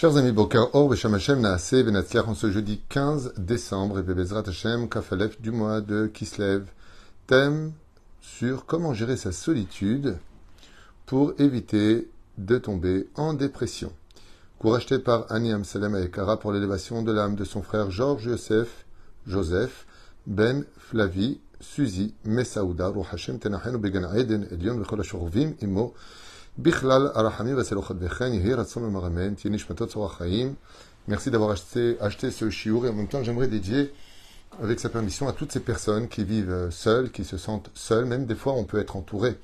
Chers 0.00 0.16
amis, 0.16 0.32
Boker 0.32 0.70
Or, 0.72 0.88
Besham 0.88 1.12
Hashem, 1.12 1.42
Naaseh, 1.42 1.82
Benatzliach, 1.82 2.26
en 2.26 2.34
ce 2.34 2.50
jeudi 2.50 2.80
15 2.88 3.34
décembre, 3.36 3.98
et 3.98 4.02
Bebezrat 4.02 4.44
Hashem, 4.46 4.88
Kafalef 4.88 5.38
du 5.42 5.50
mois 5.50 5.82
de 5.82 6.06
Kislev, 6.06 6.64
thème 7.26 7.72
sur 8.22 8.64
comment 8.64 8.94
gérer 8.94 9.18
sa 9.18 9.30
solitude 9.30 10.16
pour 11.04 11.34
éviter 11.38 12.08
de 12.38 12.56
tomber 12.56 13.08
en 13.14 13.34
dépression. 13.34 13.92
Cours 14.58 14.74
acheté 14.74 14.98
par 14.98 15.30
Annie 15.30 15.52
Amsalem 15.52 15.94
Ekara 15.94 16.38
pour 16.38 16.52
l'élévation 16.52 17.02
de 17.02 17.12
l'âme 17.12 17.34
de 17.34 17.44
son 17.44 17.60
frère 17.60 17.90
Georges 17.90 18.24
Yosef, 18.24 18.86
Joseph, 19.26 19.86
Ben 20.26 20.64
Flavi, 20.78 21.40
Suzy, 21.60 22.14
Messaouda, 22.24 22.88
Ruh 22.88 23.04
Hashem, 23.12 23.38
Tenachen, 23.38 23.76
Began 23.76 24.16
Eden, 24.16 24.48
Elion, 24.50 24.76
Bechol 24.76 25.02
Imo, 25.60 25.92
Bichlal, 26.60 27.10
Arahami, 27.14 27.52
Vaselochot 27.52 27.94
Vechen, 27.94 28.90
Maramen, 28.90 29.34
Tienish 29.34 29.66
Matot, 29.66 29.88
Sorachayim. 29.88 30.54
Merci 31.08 31.30
d'avoir 31.30 31.52
acheté, 31.52 31.96
acheté 32.00 32.30
ce 32.30 32.50
chiour 32.50 32.84
et 32.84 32.90
en 32.90 32.92
même 32.92 33.08
temps 33.08 33.22
j'aimerais 33.22 33.48
dédier 33.48 33.94
avec 34.62 34.78
sa 34.78 34.90
permission 34.90 35.26
à 35.26 35.32
toutes 35.32 35.52
ces 35.52 35.60
personnes 35.60 36.06
qui 36.08 36.22
vivent 36.22 36.68
seules, 36.70 37.10
qui 37.12 37.24
se 37.24 37.38
sentent 37.38 37.70
seules. 37.72 38.04
Même 38.04 38.26
des 38.26 38.34
fois 38.34 38.52
on 38.52 38.64
peut 38.64 38.78
être 38.78 38.96
entouré 38.96 39.38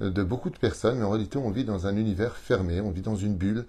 de 0.00 0.22
beaucoup 0.22 0.48
de 0.48 0.56
personnes, 0.56 0.98
mais 0.98 1.04
en 1.04 1.10
réalité 1.10 1.36
on 1.36 1.50
vit 1.50 1.64
dans 1.64 1.86
un 1.86 1.94
univers 1.94 2.34
fermé, 2.34 2.80
on 2.80 2.90
vit 2.90 3.02
dans 3.02 3.16
une 3.16 3.34
bulle 3.34 3.66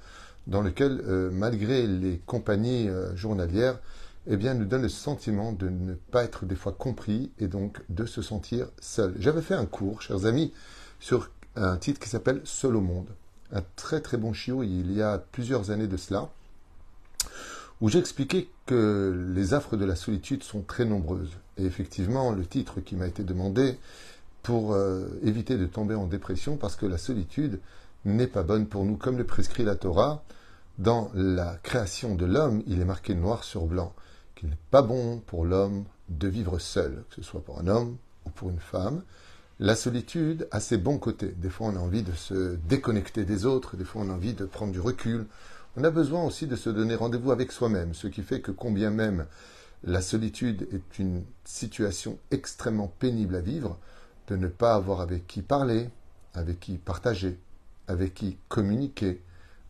dans 0.48 0.62
lequel, 0.62 1.02
euh, 1.06 1.30
malgré 1.30 1.86
les 1.86 2.22
compagnies 2.26 2.88
euh, 2.88 3.14
journalières, 3.18 3.80
eh 4.28 4.38
bien, 4.38 4.54
nous 4.54 4.66
donne 4.66 4.84
le 4.84 4.90
sentiment 4.90 5.52
de 5.52 5.68
ne 5.68 5.94
pas 5.94 6.24
être 6.24 6.46
des 6.46 6.56
fois 6.56 6.72
compris 6.72 7.32
et 7.38 7.48
donc 7.48 7.82
de 7.90 8.06
se 8.06 8.22
sentir 8.22 8.68
seul. 8.80 9.14
J'avais 9.20 9.42
fait 9.42 9.56
un 9.56 9.66
cours, 9.66 10.02
chers 10.02 10.26
amis, 10.26 10.54
sur 11.00 11.30
un 11.58 11.78
titre 11.78 12.00
qui 12.00 12.10
s'appelle 12.10 12.42
Seul 12.44 12.76
au 12.76 12.82
monde. 12.82 13.08
Un 13.52 13.64
très 13.76 14.02
très 14.02 14.18
bon 14.18 14.34
chiot 14.34 14.64
il 14.64 14.92
y 14.92 15.02
a 15.02 15.18
plusieurs 15.18 15.72
années 15.72 15.88
de 15.88 15.98
cela, 15.98 16.30
où 17.82 17.90
j'expliquais 17.90 18.48
que 18.66 19.32
les 19.34 19.54
affres 19.54 19.78
de 19.78 19.86
la 19.86 19.96
solitude 19.96 20.44
sont 20.44 20.62
très 20.62 20.86
nombreuses. 20.86 21.38
Et 21.58 21.66
effectivement, 21.66 22.32
le 22.32 22.46
titre 22.46 22.82
qui 22.82 22.96
m'a 22.96 23.08
été 23.08 23.24
demandé 23.24 23.78
pour 24.44 24.74
euh, 24.74 25.08
éviter 25.24 25.58
de 25.58 25.66
tomber 25.66 25.96
en 25.96 26.08
dépression, 26.08 26.58
parce 26.58 26.76
que 26.76 26.86
la 26.86 26.98
solitude 26.98 27.60
n'est 28.06 28.28
pas 28.28 28.44
bonne 28.44 28.68
pour 28.68 28.86
nous, 28.86 28.96
comme 28.96 29.18
le 29.18 29.26
prescrit 29.26 29.64
la 29.64 29.76
Torah. 29.76 30.24
Dans 30.78 31.12
la 31.16 31.56
création 31.64 32.16
de 32.16 32.26
l'homme, 32.26 32.62
il 32.68 32.80
est 32.82 32.86
marqué 32.86 33.16
noir 33.16 33.44
sur 33.44 33.66
blanc 33.66 33.94
qu'il 34.36 34.50
n'est 34.50 34.58
pas 34.70 34.84
bon 34.84 35.20
pour 35.26 35.46
l'homme 35.46 35.86
de 36.10 36.28
vivre 36.28 36.60
seul, 36.60 37.04
que 37.10 37.16
ce 37.16 37.24
soit 37.24 37.44
pour 37.44 37.60
un 37.60 37.68
homme 37.68 37.98
ou 38.26 38.30
pour 38.30 38.50
une 38.50 38.60
femme. 38.60 39.02
La 39.60 39.76
solitude 39.76 40.48
a 40.52 40.60
ses 40.60 40.78
bons 40.78 41.00
côtés. 41.00 41.34
Des 41.36 41.50
fois, 41.50 41.68
on 41.68 41.76
a 41.76 41.80
envie 41.80 42.04
de 42.04 42.12
se 42.12 42.56
déconnecter 42.68 43.26
des 43.26 43.46
autres, 43.46 43.76
des 43.76 43.86
fois, 43.86 44.04
on 44.06 44.10
a 44.10 44.14
envie 44.14 44.36
de 44.36 44.46
prendre 44.46 44.72
du 44.72 44.80
recul. 44.80 45.26
On 45.76 45.84
a 45.84 45.90
besoin 45.90 46.24
aussi 46.24 46.46
de 46.46 46.56
se 46.56 46.70
donner 46.70 46.94
rendez-vous 46.94 47.32
avec 47.32 47.52
soi-même, 47.52 47.96
ce 47.96 48.06
qui 48.06 48.22
fait 48.22 48.40
que 48.40 48.52
combien 48.52 48.92
même 48.92 49.26
la 49.84 50.02
solitude 50.02 50.68
est 50.72 51.00
une 51.00 51.24
situation 51.44 52.20
extrêmement 52.30 52.94
pénible 53.00 53.36
à 53.36 53.42
vivre, 53.42 53.80
de 54.28 54.36
ne 54.36 54.48
pas 54.48 54.76
avoir 54.76 55.02
avec 55.02 55.26
qui 55.26 55.42
parler, 55.42 55.90
avec 56.36 56.60
qui 56.60 56.78
partager, 56.78 57.40
avec 57.88 58.14
qui 58.14 58.38
communiquer, 58.50 59.24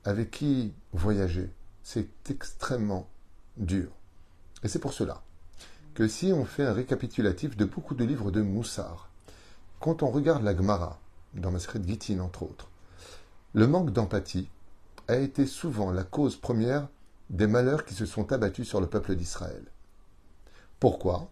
avec 0.04 0.32
qui 0.32 0.74
voyager. 0.92 1.50
C'est 1.84 2.10
extrêmement 2.30 3.08
dur. 3.56 3.90
Et 4.64 4.68
c'est 4.68 4.80
pour 4.80 4.94
cela 4.94 5.24
que 5.94 6.10
si 6.10 6.34
on 6.34 6.44
fait 6.44 6.64
un 6.64 6.74
récapitulatif 6.74 7.56
de 7.56 7.66
beaucoup 7.66 7.96
de 7.96 8.04
livres 8.04 8.32
de 8.32 8.42
Moussard, 8.42 9.07
quand 9.80 10.04
on 10.04 10.10
regarde 10.10 10.44
la 10.44 10.56
Gemara, 10.56 11.00
dans 11.34 11.52
Masret 11.52 11.82
Gittin 11.86 12.20
entre 12.20 12.44
autres, 12.44 12.70
le 13.54 13.68
manque 13.68 13.92
d'empathie 13.92 14.50
a 15.08 15.16
été 15.18 15.46
souvent 15.46 15.92
la 15.92 16.04
cause 16.04 16.36
première 16.36 16.88
des 17.30 17.48
malheurs 17.48 17.86
qui 17.86 17.94
se 17.94 18.06
sont 18.06 18.32
abattus 18.32 18.68
sur 18.68 18.82
le 18.82 18.88
peuple 18.88 19.16
d'Israël. 19.16 19.64
Pourquoi? 20.80 21.30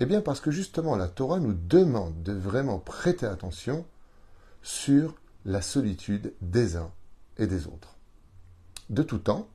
Eh 0.00 0.06
bien 0.06 0.20
parce 0.20 0.40
que 0.40 0.50
justement 0.50 0.96
la 0.96 1.08
Torah 1.08 1.40
nous 1.40 1.54
demande 1.54 2.22
de 2.22 2.32
vraiment 2.32 2.78
prêter 2.78 3.26
attention 3.26 3.84
sur 4.62 5.14
la 5.44 5.62
solitude 5.62 6.32
des 6.40 6.76
uns 6.76 6.90
et 7.38 7.46
des 7.46 7.66
autres. 7.66 7.96
De 8.90 9.02
tout 9.02 9.18
temps, 9.18 9.48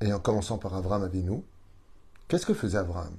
et 0.00 0.12
en 0.12 0.20
commençant 0.20 0.58
par 0.58 0.74
Avram 0.74 1.02
Avinu, 1.02 1.42
qu'est-ce 2.28 2.46
que 2.46 2.54
faisait 2.54 2.78
Avram 2.78 3.16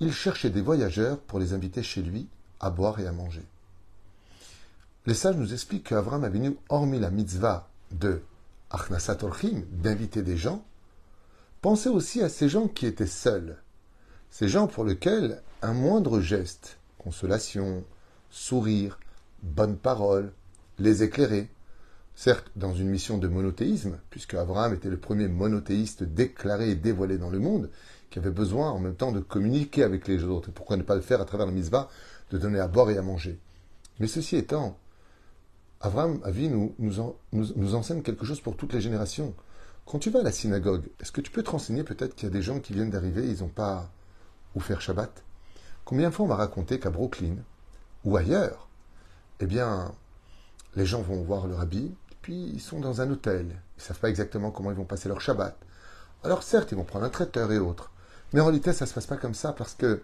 Il 0.00 0.12
cherchait 0.12 0.50
des 0.50 0.62
voyageurs 0.62 1.18
pour 1.18 1.38
les 1.38 1.52
inviter 1.54 1.82
chez 1.82 2.02
lui 2.02 2.28
à 2.62 2.70
boire 2.70 2.98
et 3.00 3.06
à 3.06 3.12
manger. 3.12 3.44
Les 5.04 5.14
sages 5.14 5.36
nous 5.36 5.52
expliquent 5.52 5.88
qu'Avram 5.88 6.24
Avinu, 6.24 6.56
hormis 6.68 7.00
la 7.00 7.10
mitzvah 7.10 7.68
de 7.90 8.22
Achnasat 8.70 9.22
Orchim, 9.24 9.64
d'inviter 9.70 10.22
des 10.22 10.36
gens, 10.36 10.64
pensait 11.60 11.88
aussi 11.88 12.22
à 12.22 12.28
ces 12.28 12.48
gens 12.48 12.68
qui 12.68 12.86
étaient 12.86 13.06
seuls, 13.06 13.58
ces 14.30 14.48
gens 14.48 14.66
pour 14.68 14.84
lesquels 14.84 15.42
un 15.60 15.74
moindre 15.74 16.20
geste, 16.20 16.78
consolation, 16.98 17.84
sourire, 18.30 18.98
bonne 19.42 19.76
parole, 19.76 20.32
les 20.78 21.02
éclairer, 21.02 21.50
certes 22.14 22.50
dans 22.56 22.74
une 22.74 22.88
mission 22.88 23.18
de 23.18 23.28
monothéisme, 23.28 23.98
puisque 24.10 24.34
Abraham 24.34 24.74
était 24.74 24.88
le 24.88 24.98
premier 24.98 25.28
monothéiste 25.28 26.02
déclaré 26.04 26.70
et 26.70 26.76
dévoilé 26.76 27.18
dans 27.18 27.30
le 27.30 27.38
monde, 27.38 27.70
qui 28.10 28.18
avait 28.18 28.30
besoin 28.30 28.70
en 28.70 28.78
même 28.78 28.94
temps 28.94 29.12
de 29.12 29.20
communiquer 29.20 29.82
avec 29.82 30.06
les 30.06 30.22
autres. 30.24 30.50
Pourquoi 30.50 30.76
ne 30.76 30.82
pas 30.82 30.94
le 30.94 31.00
faire 31.00 31.20
à 31.20 31.24
travers 31.24 31.46
la 31.46 31.52
misva, 31.52 31.88
de 32.32 32.38
donner 32.38 32.58
à 32.58 32.66
boire 32.66 32.90
et 32.90 32.98
à 32.98 33.02
manger 33.02 33.38
Mais 34.00 34.06
ceci 34.06 34.36
étant, 34.36 34.78
Abraham 35.80 36.20
Avi 36.24 36.48
nous, 36.48 36.74
nous, 36.78 37.14
nous, 37.32 37.74
enseigne 37.74 38.02
quelque 38.02 38.24
chose 38.24 38.40
pour 38.40 38.56
toutes 38.56 38.72
les 38.72 38.80
générations. 38.80 39.34
Quand 39.84 39.98
tu 39.98 40.10
vas 40.10 40.20
à 40.20 40.22
la 40.22 40.32
synagogue, 40.32 40.88
est-ce 41.00 41.12
que 41.12 41.20
tu 41.20 41.30
peux 41.30 41.42
te 41.42 41.50
renseigner 41.50 41.84
peut-être 41.84 42.14
qu'il 42.14 42.28
y 42.28 42.30
a 42.30 42.34
des 42.34 42.42
gens 42.42 42.60
qui 42.60 42.72
viennent 42.72 42.90
d'arriver, 42.90 43.26
ils 43.28 43.40
n'ont 43.40 43.48
pas 43.48 43.90
où 44.54 44.60
faire 44.60 44.80
Shabbat? 44.80 45.22
Combien 45.84 46.08
de 46.08 46.14
fois 46.14 46.24
on 46.24 46.28
m'a 46.28 46.36
raconté 46.36 46.78
qu'à 46.78 46.90
Brooklyn, 46.90 47.36
ou 48.04 48.16
ailleurs, 48.16 48.68
eh 49.40 49.46
bien, 49.46 49.92
les 50.76 50.86
gens 50.86 51.02
vont 51.02 51.22
voir 51.22 51.48
le 51.48 51.54
rabbi, 51.54 51.92
puis 52.22 52.50
ils 52.54 52.60
sont 52.60 52.78
dans 52.78 53.00
un 53.00 53.10
hôtel. 53.10 53.46
Ils 53.46 53.80
ne 53.80 53.82
savent 53.82 53.98
pas 53.98 54.08
exactement 54.08 54.52
comment 54.52 54.70
ils 54.70 54.76
vont 54.76 54.84
passer 54.84 55.08
leur 55.08 55.20
Shabbat. 55.20 55.56
Alors 56.22 56.44
certes, 56.44 56.70
ils 56.70 56.76
vont 56.76 56.84
prendre 56.84 57.04
un 57.04 57.10
traiteur 57.10 57.50
et 57.50 57.58
autres. 57.58 57.90
Mais 58.32 58.40
en 58.40 58.44
réalité, 58.44 58.72
ça 58.72 58.84
ne 58.84 58.88
se 58.88 58.94
passe 58.94 59.06
pas 59.06 59.16
comme 59.16 59.34
ça 59.34 59.52
parce 59.52 59.74
que 59.74 60.02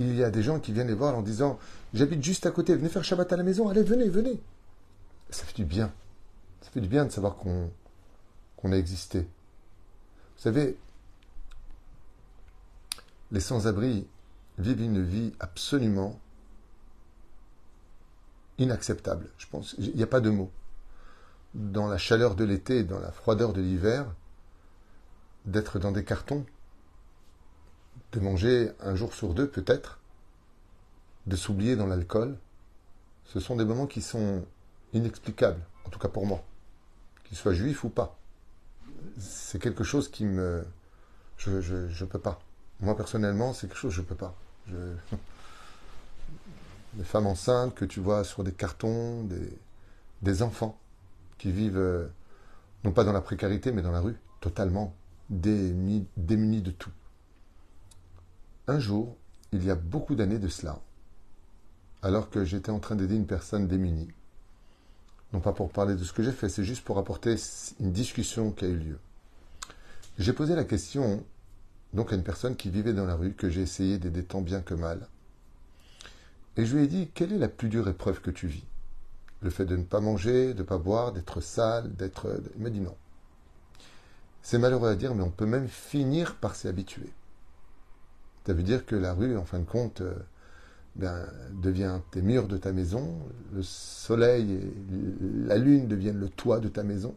il 0.00 0.16
y 0.16 0.24
a 0.24 0.30
des 0.30 0.42
gens 0.42 0.58
qui 0.58 0.72
viennent 0.72 0.88
les 0.88 0.94
voir 0.94 1.14
en 1.14 1.22
disant 1.22 1.58
J'habite 1.92 2.24
juste 2.24 2.46
à 2.46 2.50
côté, 2.50 2.74
venez 2.74 2.88
faire 2.88 3.04
Shabbat 3.04 3.32
à 3.32 3.36
la 3.36 3.42
maison, 3.42 3.68
allez, 3.68 3.82
venez, 3.82 4.08
venez. 4.08 4.40
Ça 5.28 5.44
fait 5.44 5.56
du 5.56 5.64
bien. 5.64 5.92
Ça 6.62 6.70
fait 6.70 6.80
du 6.80 6.88
bien 6.88 7.04
de 7.04 7.10
savoir 7.10 7.36
qu'on 7.36 8.72
a 8.72 8.76
existé. 8.76 9.20
Vous 9.20 10.42
savez, 10.42 10.76
les 13.30 13.40
sans-abri 13.40 14.06
vivent 14.58 14.80
une 14.82 15.04
vie 15.04 15.32
absolument 15.38 16.18
inacceptable. 18.58 19.28
Je 19.38 19.46
pense, 19.46 19.74
il 19.78 19.94
n'y 19.94 20.02
a 20.02 20.06
pas 20.06 20.20
de 20.20 20.30
mots. 20.30 20.50
Dans 21.54 21.88
la 21.88 21.98
chaleur 21.98 22.36
de 22.36 22.44
l'été, 22.44 22.84
dans 22.84 23.00
la 23.00 23.12
froideur 23.12 23.52
de 23.52 23.60
l'hiver, 23.60 24.06
d'être 25.44 25.78
dans 25.78 25.92
des 25.92 26.04
cartons, 26.04 26.44
de 28.12 28.20
manger 28.20 28.70
un 28.80 28.94
jour 28.94 29.14
sur 29.14 29.34
deux 29.34 29.48
peut-être, 29.48 30.00
de 31.26 31.36
s'oublier 31.36 31.76
dans 31.76 31.86
l'alcool, 31.86 32.36
ce 33.24 33.40
sont 33.40 33.56
des 33.56 33.64
moments 33.64 33.86
qui 33.86 34.02
sont 34.02 34.44
inexplicables, 34.92 35.60
en 35.84 35.90
tout 35.90 35.98
cas 35.98 36.08
pour 36.08 36.26
moi, 36.26 36.42
qu'ils 37.24 37.36
soient 37.36 37.54
juifs 37.54 37.84
ou 37.84 37.88
pas. 37.88 38.18
C'est 39.18 39.60
quelque 39.60 39.84
chose 39.84 40.10
qui 40.10 40.24
me... 40.24 40.64
Je 41.36 41.50
ne 41.50 42.04
peux 42.04 42.18
pas. 42.18 42.40
Moi 42.80 42.96
personnellement, 42.96 43.52
c'est 43.52 43.66
quelque 43.68 43.78
chose 43.78 43.92
que 43.92 43.96
je 43.96 44.02
ne 44.02 44.06
peux 44.06 44.14
pas. 44.14 44.34
Des 46.94 47.04
femmes 47.04 47.26
enceintes 47.26 47.74
que 47.74 47.84
tu 47.84 48.00
vois 48.00 48.24
sur 48.24 48.44
des 48.44 48.52
cartons, 48.52 49.24
des, 50.22 50.42
enfants 50.42 50.78
qui 51.38 51.50
vivent 51.50 51.78
euh, 51.78 52.08
non 52.84 52.92
pas 52.92 53.04
dans 53.04 53.12
la 53.12 53.22
précarité, 53.22 53.72
mais 53.72 53.82
dans 53.82 53.92
la 53.92 54.00
rue, 54.00 54.16
totalement 54.40 54.94
démunis 55.30 56.02
de 56.16 56.70
tout. 56.72 56.90
Un 58.70 58.78
jour, 58.78 59.16
il 59.50 59.64
y 59.64 59.70
a 59.72 59.74
beaucoup 59.74 60.14
d'années 60.14 60.38
de 60.38 60.46
cela, 60.46 60.78
alors 62.02 62.30
que 62.30 62.44
j'étais 62.44 62.70
en 62.70 62.78
train 62.78 62.94
d'aider 62.94 63.16
une 63.16 63.26
personne 63.26 63.66
démunie, 63.66 64.12
non 65.32 65.40
pas 65.40 65.52
pour 65.52 65.72
parler 65.72 65.96
de 65.96 66.04
ce 66.04 66.12
que 66.12 66.22
j'ai 66.22 66.30
fait, 66.30 66.48
c'est 66.48 66.62
juste 66.62 66.84
pour 66.84 66.96
apporter 66.96 67.34
une 67.80 67.90
discussion 67.90 68.52
qui 68.52 68.66
a 68.66 68.68
eu 68.68 68.76
lieu. 68.76 68.98
J'ai 70.20 70.32
posé 70.32 70.54
la 70.54 70.62
question 70.62 71.24
donc 71.94 72.12
à 72.12 72.14
une 72.14 72.22
personne 72.22 72.54
qui 72.54 72.70
vivait 72.70 72.92
dans 72.92 73.06
la 73.06 73.16
rue, 73.16 73.32
que 73.32 73.50
j'ai 73.50 73.62
essayé 73.62 73.98
d'aider 73.98 74.22
tant 74.22 74.40
bien 74.40 74.60
que 74.60 74.74
mal. 74.74 75.08
Et 76.56 76.64
je 76.64 76.76
lui 76.76 76.84
ai 76.84 76.86
dit, 76.86 77.10
quelle 77.12 77.32
est 77.32 77.38
la 77.38 77.48
plus 77.48 77.70
dure 77.70 77.88
épreuve 77.88 78.20
que 78.20 78.30
tu 78.30 78.46
vis? 78.46 78.62
Le 79.42 79.50
fait 79.50 79.66
de 79.66 79.74
ne 79.74 79.82
pas 79.82 79.98
manger, 79.98 80.54
de 80.54 80.60
ne 80.60 80.62
pas 80.62 80.78
boire, 80.78 81.10
d'être 81.10 81.40
sale, 81.40 81.92
d'être... 81.96 82.40
Il 82.54 82.62
m'a 82.62 82.70
dit 82.70 82.78
non. 82.78 82.94
C'est 84.42 84.58
malheureux 84.58 84.90
à 84.90 84.94
dire, 84.94 85.16
mais 85.16 85.24
on 85.24 85.30
peut 85.30 85.44
même 85.44 85.66
finir 85.66 86.36
par 86.36 86.54
s'y 86.54 86.68
habituer. 86.68 87.10
Ça 88.46 88.54
veut 88.54 88.62
dire 88.62 88.86
que 88.86 88.96
la 88.96 89.12
rue, 89.12 89.36
en 89.36 89.44
fin 89.44 89.58
de 89.58 89.64
compte, 89.64 90.00
euh, 90.00 90.14
ben, 90.96 91.26
devient 91.52 92.00
tes 92.10 92.22
murs 92.22 92.48
de 92.48 92.56
ta 92.56 92.72
maison, 92.72 93.18
le 93.52 93.62
soleil 93.62 94.52
et 94.52 94.74
la 95.46 95.56
lune 95.56 95.88
deviennent 95.88 96.18
le 96.18 96.28
toit 96.28 96.60
de 96.60 96.68
ta 96.68 96.82
maison. 96.82 97.14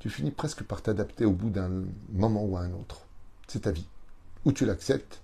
tu 0.00 0.10
finis 0.10 0.32
presque 0.32 0.64
par 0.64 0.82
t'adapter 0.82 1.24
au 1.24 1.32
bout 1.32 1.50
d'un 1.50 1.70
moment 2.10 2.44
ou 2.44 2.56
à 2.56 2.60
un 2.60 2.72
autre. 2.72 3.06
C'est 3.46 3.60
ta 3.60 3.70
vie. 3.70 3.86
Ou 4.44 4.52
tu 4.52 4.66
l'acceptes, 4.66 5.22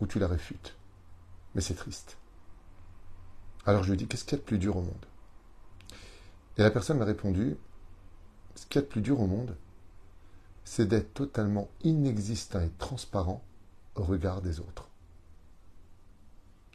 ou 0.00 0.06
tu 0.06 0.18
la 0.18 0.26
réfutes. 0.26 0.74
Mais 1.54 1.60
c'est 1.60 1.74
triste. 1.74 2.16
Alors 3.64 3.84
je 3.84 3.90
lui 3.90 3.98
dis, 3.98 4.06
qu'est-ce 4.06 4.24
qu'il 4.24 4.32
y 4.32 4.40
a 4.40 4.42
de 4.42 4.46
plus 4.46 4.58
dur 4.58 4.76
au 4.76 4.82
monde? 4.82 5.06
Et 6.56 6.62
la 6.62 6.70
personne 6.70 6.98
m'a 6.98 7.04
répondu, 7.04 7.56
ce 8.54 8.66
qu'il 8.66 8.80
y 8.80 8.82
a 8.82 8.82
de 8.82 8.90
plus 8.90 9.02
dur 9.02 9.20
au 9.20 9.26
monde, 9.26 9.54
c'est 10.64 10.86
d'être 10.86 11.14
totalement 11.14 11.68
inexistant 11.84 12.60
et 12.60 12.70
transparent 12.78 13.42
regard 14.04 14.42
des 14.42 14.60
autres. 14.60 14.88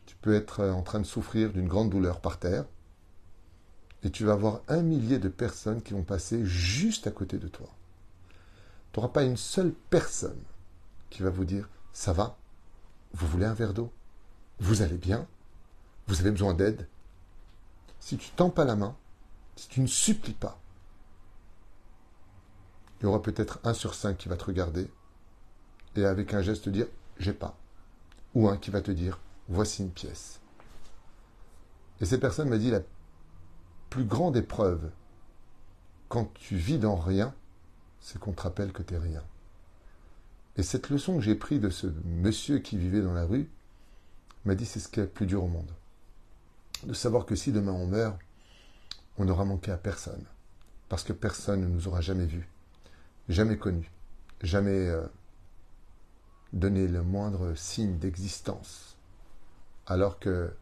Tu 0.05 0.15
peux 0.15 0.33
être 0.33 0.63
en 0.65 0.81
train 0.81 0.99
de 0.99 1.05
souffrir 1.05 1.51
d'une 1.51 1.67
grande 1.67 1.89
douleur 1.89 2.19
par 2.19 2.39
terre, 2.39 2.65
et 4.03 4.11
tu 4.11 4.25
vas 4.25 4.33
avoir 4.33 4.61
un 4.67 4.81
millier 4.81 5.17
de 5.17 5.29
personnes 5.29 5.81
qui 5.81 5.93
vont 5.93 6.03
passer 6.03 6.45
juste 6.45 7.07
à 7.07 7.11
côté 7.11 7.37
de 7.37 7.47
toi. 7.47 7.69
Tu 8.91 8.99
n'auras 8.99 9.11
pas 9.11 9.23
une 9.23 9.37
seule 9.37 9.73
personne 9.89 10.41
qui 11.09 11.23
va 11.23 11.29
vous 11.29 11.45
dire 11.45 11.69
Ça 11.93 12.13
va 12.13 12.37
Vous 13.13 13.27
voulez 13.27 13.45
un 13.45 13.53
verre 13.53 13.73
d'eau 13.73 13.91
Vous 14.59 14.81
allez 14.81 14.97
bien 14.97 15.25
Vous 16.07 16.19
avez 16.19 16.31
besoin 16.31 16.53
d'aide 16.53 16.87
Si 17.99 18.17
tu 18.17 18.29
tends 18.31 18.49
pas 18.49 18.65
la 18.65 18.75
main, 18.75 18.95
si 19.55 19.69
tu 19.69 19.79
ne 19.79 19.87
supplies 19.87 20.33
pas, 20.33 20.59
il 22.99 23.03
y 23.03 23.07
aura 23.07 23.21
peut-être 23.21 23.59
un 23.63 23.73
sur 23.73 23.95
cinq 23.95 24.17
qui 24.17 24.29
va 24.29 24.37
te 24.37 24.45
regarder 24.45 24.89
et 25.95 26.05
avec 26.05 26.33
un 26.33 26.41
geste 26.41 26.65
te 26.65 26.69
dire 26.69 26.87
J'ai 27.19 27.33
pas. 27.33 27.57
Ou 28.33 28.47
un 28.47 28.57
qui 28.57 28.71
va 28.71 28.81
te 28.81 28.91
dire 28.91 29.19
Voici 29.49 29.83
une 29.83 29.91
pièce. 29.91 30.39
Et 32.01 32.05
cette 32.05 32.21
personne 32.21 32.49
m'a 32.49 32.57
dit 32.57 32.71
la 32.71 32.81
plus 33.89 34.05
grande 34.05 34.37
épreuve 34.37 34.89
quand 36.09 36.31
tu 36.35 36.55
vis 36.55 36.77
dans 36.77 36.95
rien, 36.95 37.33
c'est 37.99 38.19
qu'on 38.19 38.33
te 38.33 38.41
rappelle 38.41 38.71
que 38.71 38.83
tu 38.83 38.93
n'es 38.93 38.99
rien. 38.99 39.23
Et 40.57 40.63
cette 40.63 40.89
leçon 40.89 41.15
que 41.15 41.23
j'ai 41.23 41.35
prise 41.35 41.59
de 41.59 41.69
ce 41.69 41.87
monsieur 42.05 42.59
qui 42.59 42.77
vivait 42.77 43.01
dans 43.01 43.13
la 43.13 43.25
rue 43.25 43.49
m'a 44.45 44.55
dit 44.55 44.65
c'est 44.65 44.79
ce 44.79 44.89
qui 44.89 44.99
est 44.99 45.03
le 45.03 45.09
plus 45.09 45.25
dur 45.25 45.43
au 45.43 45.47
monde. 45.47 45.71
De 46.83 46.93
savoir 46.93 47.25
que 47.25 47.35
si 47.35 47.51
demain 47.51 47.71
on 47.71 47.87
meurt, 47.87 48.17
on 49.17 49.25
n'aura 49.25 49.45
manqué 49.45 49.71
à 49.71 49.77
personne. 49.77 50.23
Parce 50.89 51.03
que 51.03 51.13
personne 51.13 51.61
ne 51.61 51.67
nous 51.67 51.87
aura 51.87 52.01
jamais 52.01 52.25
vus, 52.25 52.47
jamais 53.29 53.57
connus, 53.57 53.89
jamais 54.41 54.87
euh, 54.89 55.07
donné 56.53 56.87
le 56.87 57.01
moindre 57.01 57.55
signe 57.55 57.97
d'existence. 57.97 58.95
Alors 59.87 60.19
que 60.19 60.53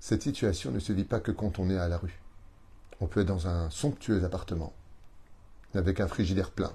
cette 0.00 0.22
situation 0.22 0.70
ne 0.70 0.78
se 0.78 0.92
vit 0.92 1.04
pas 1.04 1.20
que 1.20 1.32
quand 1.32 1.58
on 1.58 1.68
est 1.68 1.78
à 1.78 1.88
la 1.88 1.98
rue. 1.98 2.20
On 3.00 3.06
peut 3.06 3.20
être 3.20 3.28
dans 3.28 3.48
un 3.48 3.68
somptueux 3.70 4.24
appartement, 4.24 4.72
avec 5.74 6.00
un 6.00 6.06
frigidaire 6.06 6.52
plein, 6.52 6.72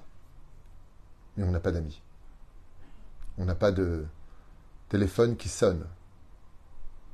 mais 1.36 1.44
on 1.44 1.50
n'a 1.50 1.60
pas 1.60 1.72
d'amis. 1.72 2.02
On 3.38 3.46
n'a 3.46 3.54
pas 3.54 3.72
de 3.72 4.04
téléphone 4.90 5.36
qui 5.36 5.48
sonne. 5.48 5.86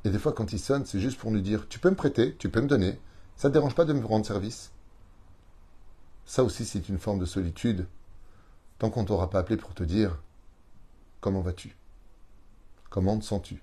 Et 0.04 0.10
des 0.10 0.18
fois, 0.18 0.32
quand 0.32 0.52
il 0.52 0.58
sonne, 0.58 0.84
c'est 0.84 1.00
juste 1.00 1.18
pour 1.18 1.30
nous 1.30 1.40
dire 1.40 1.68
Tu 1.68 1.78
peux 1.78 1.90
me 1.90 1.96
prêter, 1.96 2.34
tu 2.36 2.50
peux 2.50 2.60
me 2.60 2.66
donner, 2.66 3.00
ça 3.36 3.48
ne 3.48 3.52
te 3.52 3.58
dérange 3.58 3.74
pas 3.74 3.84
de 3.84 3.92
me 3.92 4.04
rendre 4.04 4.26
service? 4.26 4.72
Ça 6.24 6.42
aussi, 6.42 6.64
c'est 6.64 6.88
une 6.88 6.98
forme 6.98 7.20
de 7.20 7.26
solitude, 7.26 7.86
tant 8.78 8.90
qu'on 8.90 9.02
ne 9.02 9.06
t'aura 9.06 9.30
pas 9.30 9.38
appelé 9.38 9.56
pour 9.56 9.74
te 9.74 9.84
dire 9.84 10.18
Comment 11.20 11.40
vas-tu? 11.40 11.76
Comment 12.90 13.18
te 13.18 13.24
sens-tu? 13.24 13.62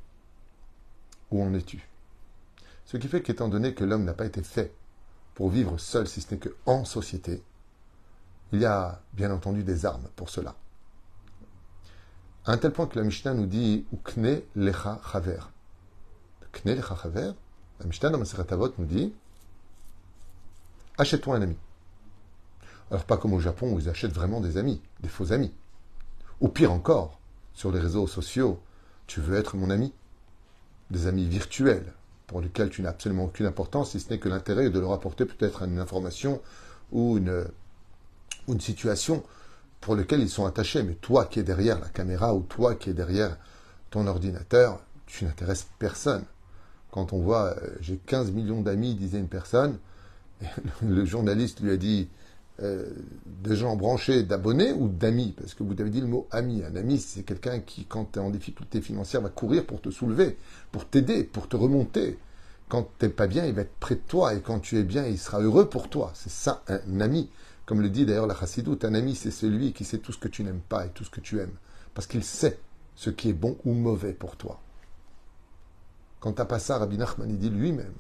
Où 1.31 1.41
en 1.43 1.53
es-tu? 1.53 1.87
Ce 2.85 2.97
qui 2.97 3.07
fait 3.07 3.21
qu'étant 3.21 3.47
donné 3.47 3.73
que 3.73 3.83
l'homme 3.83 4.03
n'a 4.03 4.13
pas 4.13 4.25
été 4.25 4.43
fait 4.43 4.73
pour 5.35 5.49
vivre 5.49 5.77
seul, 5.77 6.07
si 6.07 6.21
ce 6.21 6.33
n'est 6.33 6.39
qu'en 6.39 6.85
société, 6.85 7.43
il 8.51 8.59
y 8.59 8.65
a 8.65 9.01
bien 9.13 9.31
entendu 9.31 9.63
des 9.63 9.85
armes 9.85 10.07
pour 10.15 10.29
cela. 10.29 10.55
À 12.45 12.51
un 12.51 12.57
tel 12.57 12.71
point 12.71 12.87
que 12.87 12.99
la 12.99 13.05
Mishnah 13.05 13.33
nous 13.33 13.45
dit 13.45 13.85
Ukne 13.93 14.41
lecha 14.55 14.99
chaver. 15.11 15.39
Kne 16.51 16.75
lecha 16.75 16.95
chaver, 16.95 17.31
la 17.79 17.85
Mishnah 17.85 18.09
dans 18.09 18.19
Maseret 18.19 18.51
Avot 18.51 18.73
nous 18.77 18.85
dit 18.85 19.13
Achète-toi 20.97 21.37
un 21.37 21.41
ami. 21.41 21.55
Alors, 22.91 23.05
pas 23.05 23.17
comme 23.17 23.33
au 23.33 23.39
Japon 23.39 23.73
où 23.73 23.79
ils 23.79 23.89
achètent 23.89 24.13
vraiment 24.13 24.39
des 24.39 24.57
amis, 24.57 24.81
des 24.99 25.09
faux 25.09 25.31
amis. 25.31 25.51
Ou 26.41 26.49
pire 26.49 26.71
encore, 26.71 27.19
sur 27.53 27.71
les 27.71 27.79
réseaux 27.79 28.07
sociaux, 28.07 28.59
tu 29.07 29.21
veux 29.21 29.37
être 29.37 29.55
mon 29.57 29.69
ami 29.69 29.93
Des 30.91 31.07
amis 31.07 31.25
virtuels, 31.25 31.93
pour 32.27 32.41
lequel 32.41 32.69
tu 32.69 32.81
n'as 32.81 32.89
absolument 32.89 33.25
aucune 33.25 33.45
importance, 33.45 33.91
si 33.91 33.99
ce 33.99 34.09
n'est 34.09 34.19
que 34.19 34.29
l'intérêt 34.29 34.69
de 34.69 34.79
leur 34.79 34.93
apporter 34.93 35.25
peut-être 35.25 35.63
une 35.63 35.79
information 35.79 36.41
ou 36.91 37.17
une, 37.17 37.45
situation 38.59 39.23
pour 39.81 39.95
laquelle 39.95 40.21
ils 40.21 40.29
sont 40.29 40.45
attachés. 40.45 40.83
Mais 40.83 40.95
toi 40.95 41.25
qui 41.25 41.39
es 41.39 41.43
derrière 41.43 41.79
la 41.79 41.89
caméra 41.89 42.33
ou 42.33 42.41
toi 42.41 42.75
qui 42.75 42.89
es 42.89 42.93
derrière 42.93 43.37
ton 43.89 44.07
ordinateur, 44.07 44.81
tu 45.05 45.25
n'intéresses 45.25 45.67
personne. 45.79 46.23
Quand 46.91 47.13
on 47.13 47.19
voit, 47.19 47.55
euh, 47.57 47.75
j'ai 47.79 47.97
15 47.97 48.31
millions 48.31 48.61
d'amis, 48.61 48.95
disait 48.95 49.19
une 49.19 49.27
personne, 49.27 49.77
le 50.81 51.05
journaliste 51.05 51.59
lui 51.59 51.71
a 51.71 51.77
dit, 51.77 52.07
euh, 52.63 52.89
de 53.25 53.55
gens 53.55 53.75
branchés 53.75 54.23
d'abonnés 54.23 54.71
ou 54.71 54.87
d'amis 54.87 55.33
Parce 55.37 55.53
que 55.53 55.63
vous 55.63 55.73
avez 55.79 55.89
dit 55.89 55.99
le 55.99 56.07
mot 56.07 56.27
ami. 56.31 56.63
Un 56.63 56.75
ami, 56.77 56.97
c'est 56.97 57.23
quelqu'un 57.23 57.59
qui, 57.59 57.85
quand 57.85 58.13
tu 58.13 58.19
es 58.19 58.21
en 58.21 58.29
difficulté 58.29 58.79
financière, 58.79 59.21
va 59.21 59.29
courir 59.29 59.65
pour 59.65 59.81
te 59.81 59.89
soulever, 59.89 60.37
pour 60.71 60.87
t'aider, 60.87 61.25
pour 61.25 61.49
te 61.49 61.57
remonter. 61.57 62.17
Quand 62.69 62.87
tu 62.97 63.05
n'es 63.05 63.11
pas 63.11 63.27
bien, 63.27 63.45
il 63.45 63.53
va 63.53 63.63
être 63.63 63.75
près 63.79 63.95
de 63.95 64.01
toi. 64.07 64.33
Et 64.33 64.41
quand 64.41 64.59
tu 64.59 64.77
es 64.77 64.83
bien, 64.83 65.05
il 65.05 65.19
sera 65.19 65.41
heureux 65.41 65.67
pour 65.67 65.89
toi. 65.89 66.11
C'est 66.15 66.31
ça, 66.31 66.63
un 66.67 67.01
ami. 67.01 67.29
Comme 67.65 67.81
le 67.81 67.89
dit 67.89 68.05
d'ailleurs 68.05 68.27
la 68.27 68.35
chassidoute, 68.35 68.85
un 68.85 68.93
ami, 68.93 69.15
c'est 69.15 69.31
celui 69.31 69.73
qui 69.73 69.83
sait 69.83 69.97
tout 69.97 70.13
ce 70.13 70.17
que 70.17 70.29
tu 70.29 70.43
n'aimes 70.43 70.61
pas 70.67 70.85
et 70.85 70.89
tout 70.89 71.03
ce 71.03 71.09
que 71.09 71.21
tu 71.21 71.39
aimes. 71.39 71.57
Parce 71.93 72.07
qu'il 72.07 72.23
sait 72.23 72.59
ce 72.95 73.09
qui 73.09 73.29
est 73.29 73.33
bon 73.33 73.57
ou 73.65 73.73
mauvais 73.73 74.13
pour 74.13 74.37
toi. 74.37 74.61
Quand 76.21 76.31
tu 76.31 76.45
pas 76.45 76.59
ça, 76.59 76.77
Rabbi 76.77 76.97
Nachman, 76.97 77.27
dit 77.27 77.49
lui-même, 77.49 77.93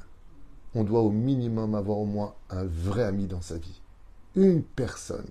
on 0.73 0.85
doit 0.85 1.01
au 1.01 1.11
minimum 1.11 1.75
avoir 1.75 1.97
au 1.97 2.05
moins 2.05 2.33
un 2.49 2.63
vrai 2.63 3.03
ami 3.03 3.27
dans 3.27 3.41
sa 3.41 3.57
vie 3.57 3.81
une 4.35 4.63
personne 4.63 5.29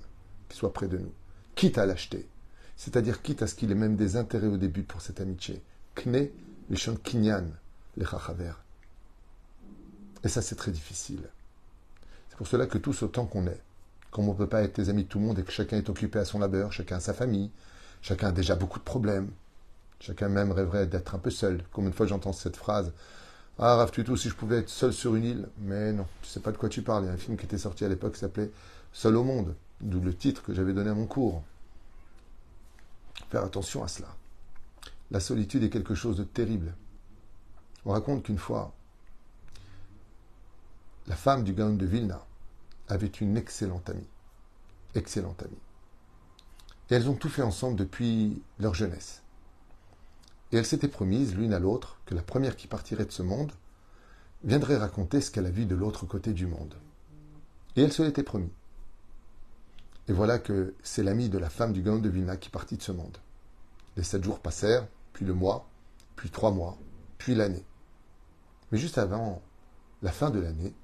qui 0.48 0.56
soit 0.56 0.72
près 0.72 0.88
de 0.88 0.98
nous, 0.98 1.12
quitte 1.54 1.78
à 1.78 1.86
l'acheter, 1.86 2.28
c'est-à-dire 2.76 3.22
quitte 3.22 3.42
à 3.42 3.46
ce 3.46 3.54
qu'il 3.54 3.70
ait 3.70 3.76
même 3.76 3.96
des 3.96 4.16
intérêts 4.16 4.46
au 4.46 4.56
début 4.56 4.82
pour 4.82 5.00
cette 5.00 5.20
amitié. 5.20 5.62
Kne, 5.94 6.28
les 6.70 6.76
chants 6.76 6.96
kinyan, 6.96 7.46
les 7.96 8.04
chachaver. 8.04 8.52
Et 10.24 10.28
ça, 10.28 10.42
c'est 10.42 10.56
très 10.56 10.70
difficile. 10.70 11.22
C'est 12.28 12.36
pour 12.36 12.46
cela 12.46 12.66
que 12.66 12.78
tous 12.78 13.02
autant 13.02 13.26
qu'on 13.26 13.46
est, 13.46 13.60
comme 14.10 14.28
on 14.28 14.32
ne 14.32 14.38
peut 14.38 14.46
pas 14.46 14.62
être 14.62 14.74
tes 14.74 14.88
amis 14.88 15.04
de 15.04 15.08
tout 15.08 15.18
le 15.18 15.26
monde 15.26 15.38
et 15.38 15.42
que 15.42 15.52
chacun 15.52 15.76
est 15.76 15.90
occupé 15.90 16.18
à 16.18 16.24
son 16.24 16.38
labeur, 16.38 16.72
chacun 16.72 16.96
a 16.96 17.00
sa 17.00 17.14
famille, 17.14 17.50
chacun 18.02 18.28
a 18.28 18.32
déjà 18.32 18.54
beaucoup 18.54 18.78
de 18.78 18.84
problèmes, 18.84 19.30
chacun 20.00 20.28
même 20.28 20.52
rêverait 20.52 20.86
d'être 20.86 21.14
un 21.14 21.18
peu 21.18 21.30
seul. 21.30 21.62
Combien 21.72 21.90
de 21.90 21.94
fois 21.94 22.06
j'entends 22.06 22.32
cette 22.32 22.56
phrase 22.56 22.92
Ah, 23.58 23.76
Rav 23.76 23.90
tout 23.90 24.16
si 24.16 24.28
je 24.28 24.34
pouvais 24.34 24.58
être 24.58 24.68
seul 24.68 24.92
sur 24.92 25.14
une 25.14 25.24
île. 25.24 25.48
Mais 25.58 25.92
non, 25.92 26.06
tu 26.22 26.28
sais 26.28 26.40
pas 26.40 26.52
de 26.52 26.56
quoi 26.56 26.68
tu 26.68 26.82
parles. 26.82 27.04
Il 27.04 27.06
y 27.08 27.10
a 27.10 27.14
un 27.14 27.18
film 27.18 27.36
qui 27.36 27.46
était 27.46 27.58
sorti 27.58 27.84
à 27.84 27.88
l'époque 27.88 28.14
qui 28.14 28.20
s'appelait 28.20 28.50
seul 28.92 29.16
au 29.16 29.24
monde, 29.24 29.56
d'où 29.80 30.00
le 30.00 30.14
titre 30.14 30.42
que 30.42 30.54
j'avais 30.54 30.72
donné 30.72 30.90
à 30.90 30.94
mon 30.94 31.06
cours. 31.06 31.42
Faire 33.30 33.44
attention 33.44 33.82
à 33.82 33.88
cela. 33.88 34.08
La 35.10 35.20
solitude 35.20 35.62
est 35.62 35.70
quelque 35.70 35.94
chose 35.94 36.16
de 36.16 36.24
terrible. 36.24 36.74
On 37.84 37.92
raconte 37.92 38.22
qu'une 38.22 38.38
fois, 38.38 38.74
la 41.06 41.16
femme 41.16 41.42
du 41.42 41.52
Gaon 41.52 41.74
de 41.74 41.86
Vilna 41.86 42.24
avait 42.88 43.06
une 43.06 43.36
excellente 43.36 43.90
amie. 43.90 44.08
Excellente 44.94 45.42
amie. 45.42 45.58
Et 46.90 46.94
elles 46.94 47.08
ont 47.08 47.14
tout 47.14 47.28
fait 47.28 47.42
ensemble 47.42 47.76
depuis 47.76 48.42
leur 48.58 48.74
jeunesse. 48.74 49.22
Et 50.52 50.56
elles 50.56 50.66
s'étaient 50.66 50.88
promises 50.88 51.34
l'une 51.34 51.54
à 51.54 51.58
l'autre 51.58 51.98
que 52.04 52.14
la 52.14 52.22
première 52.22 52.56
qui 52.56 52.66
partirait 52.68 53.06
de 53.06 53.12
ce 53.12 53.22
monde 53.22 53.52
viendrait 54.44 54.76
raconter 54.76 55.20
ce 55.20 55.30
qu'elle 55.30 55.46
a 55.46 55.50
vu 55.50 55.64
de 55.64 55.74
l'autre 55.74 56.04
côté 56.06 56.32
du 56.32 56.46
monde. 56.46 56.74
Et 57.76 57.82
elles 57.82 57.92
se 57.92 58.02
l'étaient 58.02 58.22
promis. 58.22 58.52
Et 60.08 60.12
voilà 60.12 60.38
que 60.38 60.74
c'est 60.82 61.02
l'ami 61.02 61.28
de 61.28 61.38
la 61.38 61.50
femme 61.50 61.72
du 61.72 61.82
Gaon 61.82 61.98
de 61.98 62.08
Vilna 62.08 62.36
qui 62.36 62.50
partit 62.50 62.76
de 62.76 62.82
ce 62.82 62.92
monde. 62.92 63.16
Les 63.96 64.02
sept 64.02 64.24
jours 64.24 64.40
passèrent, 64.40 64.86
puis 65.12 65.24
le 65.24 65.34
mois, 65.34 65.68
puis 66.16 66.30
trois 66.30 66.50
mois, 66.50 66.76
puis 67.18 67.34
l'année. 67.34 67.64
Mais 68.70 68.78
juste 68.78 68.98
avant 68.98 69.42
la 70.02 70.10
fin 70.10 70.30
de 70.30 70.40
l'année, 70.40 70.74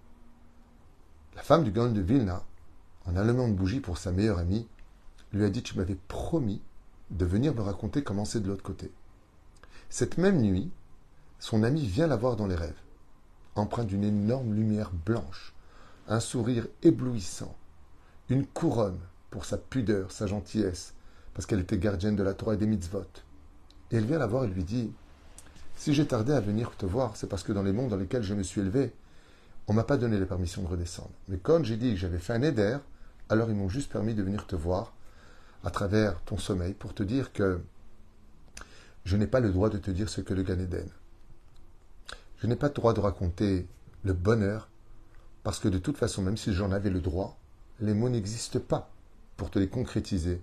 la 1.35 1.43
femme 1.43 1.65
du 1.65 1.73
Gaon 1.73 1.91
de 1.91 2.01
Vilna, 2.01 2.45
en 3.07 3.17
allumant 3.17 3.47
une 3.47 3.57
bougie 3.57 3.81
pour 3.81 3.99
sa 3.99 4.13
meilleure 4.13 4.39
amie, 4.39 4.69
lui 5.33 5.45
a 5.45 5.51
dit 5.51 5.63
Tu 5.63 5.77
m'avais 5.77 5.99
promis 6.09 6.63
de 7.11 7.25
venir 7.25 7.55
me 7.55 7.63
raconter 7.63 8.03
comment 8.03 8.25
c'est 8.25 8.41
de 8.41 8.49
l'autre 8.49 8.63
côté. 8.63 8.93
Cette 9.89 10.19
même 10.19 10.41
nuit, 10.41 10.71
son 11.39 11.63
ami 11.63 11.87
vient 11.87 12.07
la 12.07 12.17
voir 12.17 12.37
dans 12.37 12.47
les 12.47 12.55
rêves, 12.55 12.81
empreint 13.55 13.85
d'une 13.85 14.05
énorme 14.05 14.55
lumière 14.55 14.91
blanche, 14.93 15.55
un 16.07 16.21
sourire 16.21 16.67
éblouissant, 16.83 17.57
une 18.29 18.47
couronne 18.47 19.01
pour 19.31 19.45
sa 19.45 19.57
pudeur, 19.57 20.13
sa 20.13 20.27
gentillesse, 20.27 20.95
parce 21.35 21.47
qu'elle 21.47 21.61
était 21.61 21.79
gardienne 21.79 22.17
de 22.17 22.23
la 22.23 22.35
Torah 22.35 22.55
et 22.55 22.57
des 22.57 22.67
mitzvot. 22.67 23.07
Et 23.91 23.97
elle 23.97 24.07
vient 24.07 24.19
la 24.19 24.27
voir 24.27 24.45
et 24.45 24.49
lui 24.49 24.65
dit 24.65 24.93
Si 25.77 25.95
j'ai 25.95 26.07
tardé 26.07 26.33
à 26.33 26.41
venir 26.41 26.73
te 26.77 26.87
voir, 26.87 27.17
c'est 27.17 27.29
parce 27.29 27.43
que 27.43 27.53
dans 27.53 27.63
les 27.63 27.73
mondes 27.73 27.91
dans 27.91 27.97
lesquels 27.97 28.23
je 28.23 28.35
me 28.35 28.43
suis 28.43 28.61
élevé, 28.61 28.93
on 29.67 29.73
m'a 29.73 29.85
pas 29.85 29.97
donné 29.97 30.19
la 30.19 30.27
permission 30.27 30.63
de 30.63 30.69
redescendre. 30.69 31.11
Mais 31.29 31.39
quand 31.39 31.65
j'ai 31.65 31.77
dit 31.77 31.91
que 31.91 31.97
j'avais 31.97 32.19
fait 32.19 32.33
un 32.33 32.43
éder, 32.43 32.79
alors 33.29 33.51
ils 33.51 33.57
m'ont 33.57 33.69
juste 33.69 33.93
permis 33.93 34.15
de 34.15 34.23
venir 34.23 34.47
te 34.47 34.57
voir 34.57 34.95
à 35.65 35.71
travers 35.71 36.21
ton 36.23 36.39
sommeil 36.39 36.73
pour 36.73 36.95
te 36.95 37.03
dire 37.03 37.33
que 37.33 37.61
je 39.05 39.17
n'ai 39.17 39.27
pas 39.27 39.41
le 39.41 39.51
droit 39.51 39.71
de 39.71 39.79
te 39.79 39.91
dire 39.91 40.09
ce 40.09 40.21
que 40.21 40.35
le 40.35 40.43
Gan 40.43 40.59
Eden. 40.59 40.89
Je 42.39 42.47
n'ai 42.47 42.57
pas 42.57 42.69
le 42.69 42.75
droit 42.75 42.95
de 42.95 43.01
raconter 43.01 43.67
le 44.05 44.13
bonheur 44.13 44.69
parce 45.43 45.59
que 45.59 45.69
de 45.69 45.79
toute 45.79 45.97
façon, 45.97 46.23
même 46.23 46.37
si 46.37 46.53
j'en 46.53 46.73
avais 46.73 46.91
le 46.91 47.01
droit, 47.01 47.39
les 47.81 47.95
mots 47.95 48.09
n'existent 48.09 48.61
pas 48.61 48.91
pour 49.37 49.51
te 49.51 49.59
les 49.59 49.69
concrétiser 49.69 50.43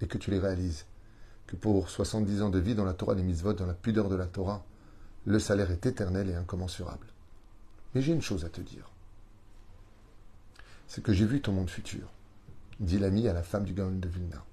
et 0.00 0.06
que 0.06 0.18
tu 0.18 0.30
les 0.30 0.38
réalises. 0.38 0.86
Que 1.46 1.56
pour 1.56 1.88
70 1.88 2.42
ans 2.42 2.50
de 2.50 2.58
vie 2.58 2.74
dans 2.74 2.84
la 2.84 2.94
Torah 2.94 3.14
des 3.14 3.22
mitzvot, 3.22 3.52
dans 3.52 3.66
la 3.66 3.74
pudeur 3.74 4.08
de 4.08 4.16
la 4.16 4.26
Torah, 4.26 4.64
le 5.24 5.38
salaire 5.38 5.70
est 5.70 5.86
éternel 5.86 6.28
et 6.30 6.34
incommensurable. 6.34 7.06
Mais 7.94 8.02
j'ai 8.02 8.12
une 8.12 8.22
chose 8.22 8.44
à 8.44 8.48
te 8.48 8.60
dire. 8.60 8.90
C'est 10.86 11.02
que 11.02 11.12
j'ai 11.12 11.26
vu 11.26 11.40
ton 11.40 11.52
monde 11.52 11.70
futur, 11.70 12.08
dit 12.78 12.98
l'ami 12.98 13.26
à 13.26 13.32
la 13.32 13.42
femme 13.42 13.64
du 13.64 13.74
Gaon 13.74 13.92
de 13.92 14.08
Vilna. 14.08 14.44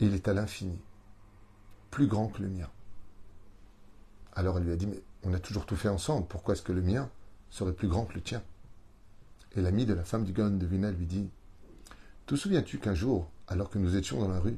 Il 0.00 0.14
est 0.14 0.28
à 0.28 0.32
l'infini, 0.32 0.78
plus 1.90 2.06
grand 2.06 2.28
que 2.28 2.40
le 2.40 2.48
mien. 2.48 2.70
Alors 4.34 4.56
elle 4.58 4.64
lui 4.64 4.72
a 4.72 4.76
dit, 4.76 4.86
mais 4.86 5.02
on 5.24 5.34
a 5.34 5.40
toujours 5.40 5.66
tout 5.66 5.76
fait 5.76 5.88
ensemble, 5.88 6.26
pourquoi 6.28 6.54
est-ce 6.54 6.62
que 6.62 6.72
le 6.72 6.82
mien 6.82 7.10
serait 7.50 7.72
plus 7.72 7.88
grand 7.88 8.04
que 8.04 8.14
le 8.14 8.22
tien? 8.22 8.42
Et 9.58 9.60
l'ami 9.60 9.86
de 9.86 9.92
la 9.92 10.04
femme 10.04 10.22
du 10.22 10.32
Gaon 10.32 10.50
de 10.50 10.66
Vilna 10.66 10.92
lui 10.92 11.04
dit, 11.04 11.28
te 12.26 12.36
souviens-tu 12.36 12.78
qu'un 12.78 12.94
jour, 12.94 13.28
alors 13.48 13.70
que 13.70 13.78
nous 13.80 13.96
étions 13.96 14.20
dans 14.20 14.28
la 14.28 14.38
rue, 14.38 14.56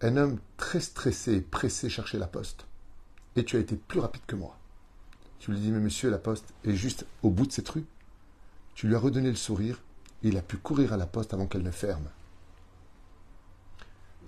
un 0.00 0.16
homme 0.16 0.38
très 0.56 0.80
stressé 0.80 1.34
et 1.34 1.40
pressé 1.42 1.90
cherchait 1.90 2.18
la 2.18 2.26
poste, 2.26 2.64
et 3.36 3.44
tu 3.44 3.56
as 3.56 3.60
été 3.60 3.76
plus 3.76 4.00
rapide 4.00 4.22
que 4.26 4.34
moi. 4.34 4.56
Tu 5.40 5.50
lui 5.50 5.60
dis, 5.60 5.72
mais 5.72 5.78
monsieur, 5.80 6.08
la 6.08 6.16
poste 6.16 6.54
est 6.64 6.72
juste 6.74 7.04
au 7.22 7.28
bout 7.28 7.46
de 7.46 7.52
cette 7.52 7.68
rue. 7.68 7.84
Tu 8.74 8.88
lui 8.88 8.94
as 8.94 8.98
redonné 8.98 9.28
le 9.28 9.36
sourire, 9.36 9.82
et 10.22 10.28
il 10.28 10.38
a 10.38 10.42
pu 10.42 10.56
courir 10.56 10.94
à 10.94 10.96
la 10.96 11.06
poste 11.06 11.34
avant 11.34 11.46
qu'elle 11.46 11.64
ne 11.64 11.70
ferme. 11.70 12.08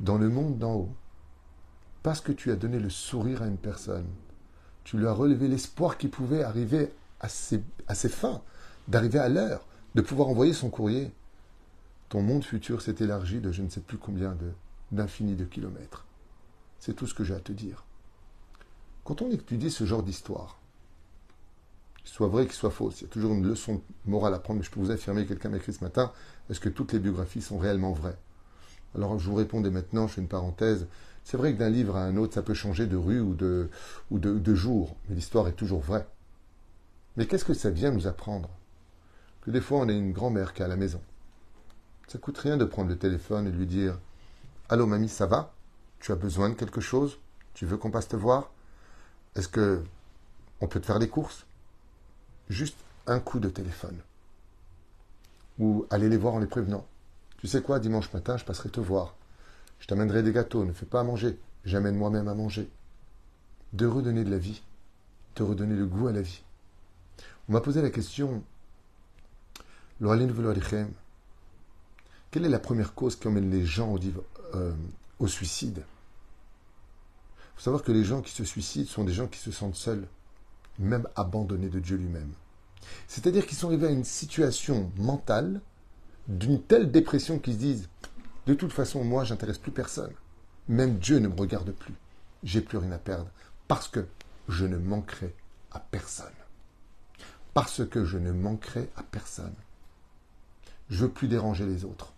Dans 0.00 0.18
le 0.18 0.28
monde 0.28 0.58
d'en 0.58 0.74
haut, 0.74 0.94
parce 2.02 2.20
que 2.20 2.32
tu 2.32 2.50
as 2.50 2.56
donné 2.56 2.78
le 2.78 2.90
sourire 2.90 3.40
à 3.40 3.46
une 3.46 3.56
personne, 3.56 4.08
tu 4.84 4.98
lui 4.98 5.06
as 5.06 5.12
relevé 5.12 5.48
l'espoir 5.48 5.96
qu'il 5.96 6.10
pouvait 6.10 6.42
arriver 6.42 6.92
à 7.20 7.28
ses 7.28 7.62
fins, 8.10 8.42
d'arriver 8.88 9.18
à 9.18 9.28
l'heure, 9.28 9.66
de 9.94 10.02
pouvoir 10.02 10.28
envoyer 10.28 10.52
son 10.52 10.70
courrier. 10.70 11.12
Ton 12.08 12.22
monde 12.22 12.44
futur 12.44 12.82
s'est 12.82 12.96
élargi 13.00 13.40
de 13.40 13.52
je 13.52 13.62
ne 13.62 13.68
sais 13.68 13.80
plus 13.80 13.98
combien 13.98 14.32
de 14.32 14.50
d'infini 14.90 15.36
de 15.36 15.44
kilomètres. 15.44 16.06
C'est 16.80 16.94
tout 16.94 17.06
ce 17.06 17.12
que 17.12 17.22
j'ai 17.24 17.34
à 17.34 17.40
te 17.40 17.52
dire. 17.52 17.84
Quand 19.04 19.20
on 19.20 19.30
étudie 19.30 19.70
ce 19.70 19.84
genre 19.84 20.02
d'histoire, 20.02 20.58
qu'il 22.02 22.08
soit 22.14 22.28
vrai, 22.28 22.46
qu'il 22.46 22.54
soit 22.54 22.70
faux, 22.70 22.90
il 22.90 23.02
y 23.02 23.04
a 23.04 23.08
toujours 23.08 23.34
une 23.34 23.46
leçon 23.46 23.82
morale 24.06 24.32
à 24.32 24.38
prendre, 24.38 24.60
mais 24.60 24.64
je 24.64 24.70
peux 24.70 24.80
vous 24.80 24.90
affirmer, 24.90 25.26
quelqu'un 25.26 25.50
m'a 25.50 25.58
écrit 25.58 25.74
ce 25.74 25.84
matin, 25.84 26.10
est-ce 26.48 26.60
que 26.60 26.70
toutes 26.70 26.94
les 26.94 26.98
biographies 26.98 27.42
sont 27.42 27.58
réellement 27.58 27.92
vraies? 27.92 28.16
Alors 28.94 29.18
je 29.18 29.28
vous 29.28 29.36
réponds 29.36 29.60
dès 29.60 29.70
maintenant, 29.70 30.06
je 30.06 30.14
fais 30.14 30.20
une 30.22 30.28
parenthèse. 30.28 30.86
C'est 31.24 31.36
vrai 31.36 31.52
que 31.52 31.58
d'un 31.58 31.68
livre 31.68 31.96
à 31.96 32.04
un 32.04 32.16
autre, 32.16 32.32
ça 32.32 32.42
peut 32.42 32.54
changer 32.54 32.86
de 32.86 32.96
rue 32.96 33.20
ou 33.20 33.34
de 33.34 34.54
jour, 34.54 34.96
mais 35.08 35.16
l'histoire 35.16 35.48
est 35.48 35.52
toujours 35.52 35.80
vraie. 35.80 36.06
Mais 37.18 37.26
qu'est-ce 37.26 37.44
que 37.44 37.52
ça 37.52 37.68
vient 37.68 37.90
nous 37.90 38.06
apprendre? 38.06 38.48
Des 39.48 39.62
fois 39.62 39.78
on 39.78 39.88
a 39.88 39.92
une 39.92 40.12
grand-mère 40.12 40.52
qui 40.52 40.60
est 40.60 40.66
à 40.66 40.68
la 40.68 40.76
maison. 40.76 41.00
Ça 42.06 42.18
coûte 42.18 42.36
rien 42.36 42.58
de 42.58 42.66
prendre 42.66 42.90
le 42.90 42.98
téléphone 42.98 43.46
et 43.46 43.50
lui 43.50 43.66
dire 43.66 43.98
Allô 44.68 44.86
mamie, 44.86 45.08
ça 45.08 45.24
va? 45.24 45.54
Tu 46.00 46.12
as 46.12 46.16
besoin 46.16 46.50
de 46.50 46.54
quelque 46.54 46.82
chose? 46.82 47.18
Tu 47.54 47.64
veux 47.64 47.78
qu'on 47.78 47.90
passe 47.90 48.08
te 48.08 48.16
voir? 48.16 48.50
Est-ce 49.36 49.48
que 49.48 49.82
on 50.60 50.68
peut 50.68 50.80
te 50.80 50.86
faire 50.86 50.98
des 50.98 51.08
courses? 51.08 51.46
Juste 52.50 52.76
un 53.06 53.20
coup 53.20 53.40
de 53.40 53.48
téléphone. 53.48 53.96
Ou 55.58 55.86
aller 55.88 56.10
les 56.10 56.18
voir 56.18 56.34
en 56.34 56.40
les 56.40 56.46
prévenant. 56.46 56.86
Tu 57.38 57.46
sais 57.46 57.62
quoi, 57.62 57.80
dimanche 57.80 58.12
matin, 58.12 58.36
je 58.36 58.44
passerai 58.44 58.68
te 58.68 58.80
voir. 58.80 59.14
Je 59.80 59.86
t'amènerai 59.86 60.22
des 60.22 60.32
gâteaux, 60.32 60.66
ne 60.66 60.74
fais 60.74 60.84
pas 60.84 61.00
à 61.00 61.04
manger. 61.04 61.38
J'amène 61.64 61.96
moi-même 61.96 62.28
à 62.28 62.34
manger. 62.34 62.68
De 63.72 63.86
redonner 63.86 64.24
de 64.24 64.30
la 64.30 64.38
vie. 64.38 64.60
De 65.36 65.42
redonner 65.42 65.74
le 65.74 65.86
goût 65.86 66.08
à 66.08 66.12
la 66.12 66.20
vie. 66.20 66.42
On 67.48 67.54
m'a 67.54 67.62
posé 67.62 67.80
la 67.80 67.88
question, 67.88 68.42
quelle 72.30 72.44
est 72.44 72.48
la 72.48 72.58
première 72.58 72.94
cause 72.94 73.16
qui 73.16 73.26
emmène 73.26 73.50
les 73.50 73.64
gens 73.64 73.94
au, 73.94 73.98
euh, 74.54 74.72
suicide? 75.26 75.82
Il 77.38 77.56
faut 77.56 77.62
savoir 77.62 77.82
que 77.82 77.90
les 77.90 78.04
gens 78.04 78.22
qui 78.22 78.32
se 78.32 78.44
suicident 78.44 78.88
sont 78.88 79.04
des 79.04 79.12
gens 79.12 79.26
qui 79.26 79.38
se 79.38 79.50
sentent 79.50 79.74
seuls, 79.74 80.06
même 80.78 81.08
abandonnés 81.16 81.68
de 81.68 81.80
Dieu 81.80 81.96
lui-même. 81.96 82.32
C'est-à-dire 83.08 83.46
qu'ils 83.46 83.58
sont 83.58 83.68
arrivés 83.68 83.88
à 83.88 83.90
une 83.90 84.04
situation 84.04 84.92
mentale 84.96 85.60
d'une 86.28 86.62
telle 86.62 86.92
dépression 86.92 87.38
qu'ils 87.38 87.54
se 87.54 87.58
disent 87.58 87.88
de 88.46 88.54
toute 88.54 88.72
façon, 88.72 89.04
moi, 89.04 89.24
j'intéresse 89.24 89.58
plus 89.58 89.72
personne. 89.72 90.12
Même 90.68 90.98
Dieu 90.98 91.18
ne 91.18 91.28
me 91.28 91.38
regarde 91.38 91.70
plus. 91.72 91.94
J'ai 92.44 92.62
plus 92.62 92.78
rien 92.78 92.92
à 92.92 92.98
perdre 92.98 93.30
parce 93.66 93.88
que 93.88 94.06
je 94.48 94.64
ne 94.64 94.78
manquerai 94.78 95.34
à 95.72 95.80
personne. 95.80 96.26
Parce 97.52 97.84
que 97.84 98.04
je 98.04 98.16
ne 98.16 98.32
manquerai 98.32 98.88
à 98.96 99.02
personne. 99.02 99.54
Je 100.90 101.04
veux 101.04 101.10
plus 101.10 101.28
déranger 101.28 101.66
les 101.66 101.84
autres. 101.84 102.12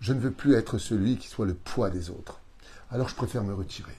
Je 0.00 0.12
ne 0.12 0.20
veux 0.20 0.32
plus 0.32 0.54
être 0.54 0.78
celui 0.78 1.16
qui 1.16 1.28
soit 1.28 1.46
le 1.46 1.54
poids 1.54 1.90
des 1.90 2.10
autres. 2.10 2.40
Alors 2.90 3.08
je 3.08 3.14
préfère 3.14 3.44
me 3.44 3.54
retirer. 3.54 3.96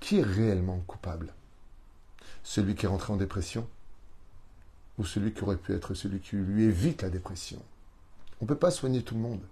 Qui 0.00 0.18
est 0.18 0.22
réellement 0.22 0.80
coupable? 0.86 1.32
Celui 2.42 2.74
qui 2.74 2.86
est 2.86 2.88
rentré 2.88 3.12
en 3.12 3.16
dépression? 3.16 3.68
Ou 4.98 5.04
celui 5.04 5.32
qui 5.32 5.42
aurait 5.42 5.56
pu 5.56 5.72
être 5.72 5.94
celui 5.94 6.20
qui 6.20 6.36
lui 6.36 6.64
évite 6.64 7.02
la 7.02 7.10
dépression? 7.10 7.62
On 8.40 8.44
ne 8.44 8.48
peut 8.48 8.56
pas 8.56 8.70
soigner 8.70 9.02
tout 9.02 9.14
le 9.14 9.20
monde, 9.20 9.42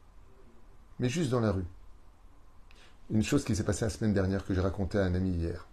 mais 0.98 1.08
juste 1.08 1.30
dans 1.30 1.40
la 1.40 1.52
rue. 1.52 1.66
Une 3.10 3.22
chose 3.22 3.44
qui 3.44 3.56
s'est 3.56 3.64
passée 3.64 3.84
la 3.84 3.90
semaine 3.90 4.12
dernière 4.12 4.44
que 4.44 4.54
j'ai 4.54 4.60
raconté 4.60 4.98
à 4.98 5.04
un 5.04 5.14
ami 5.14 5.30
hier. 5.30 5.66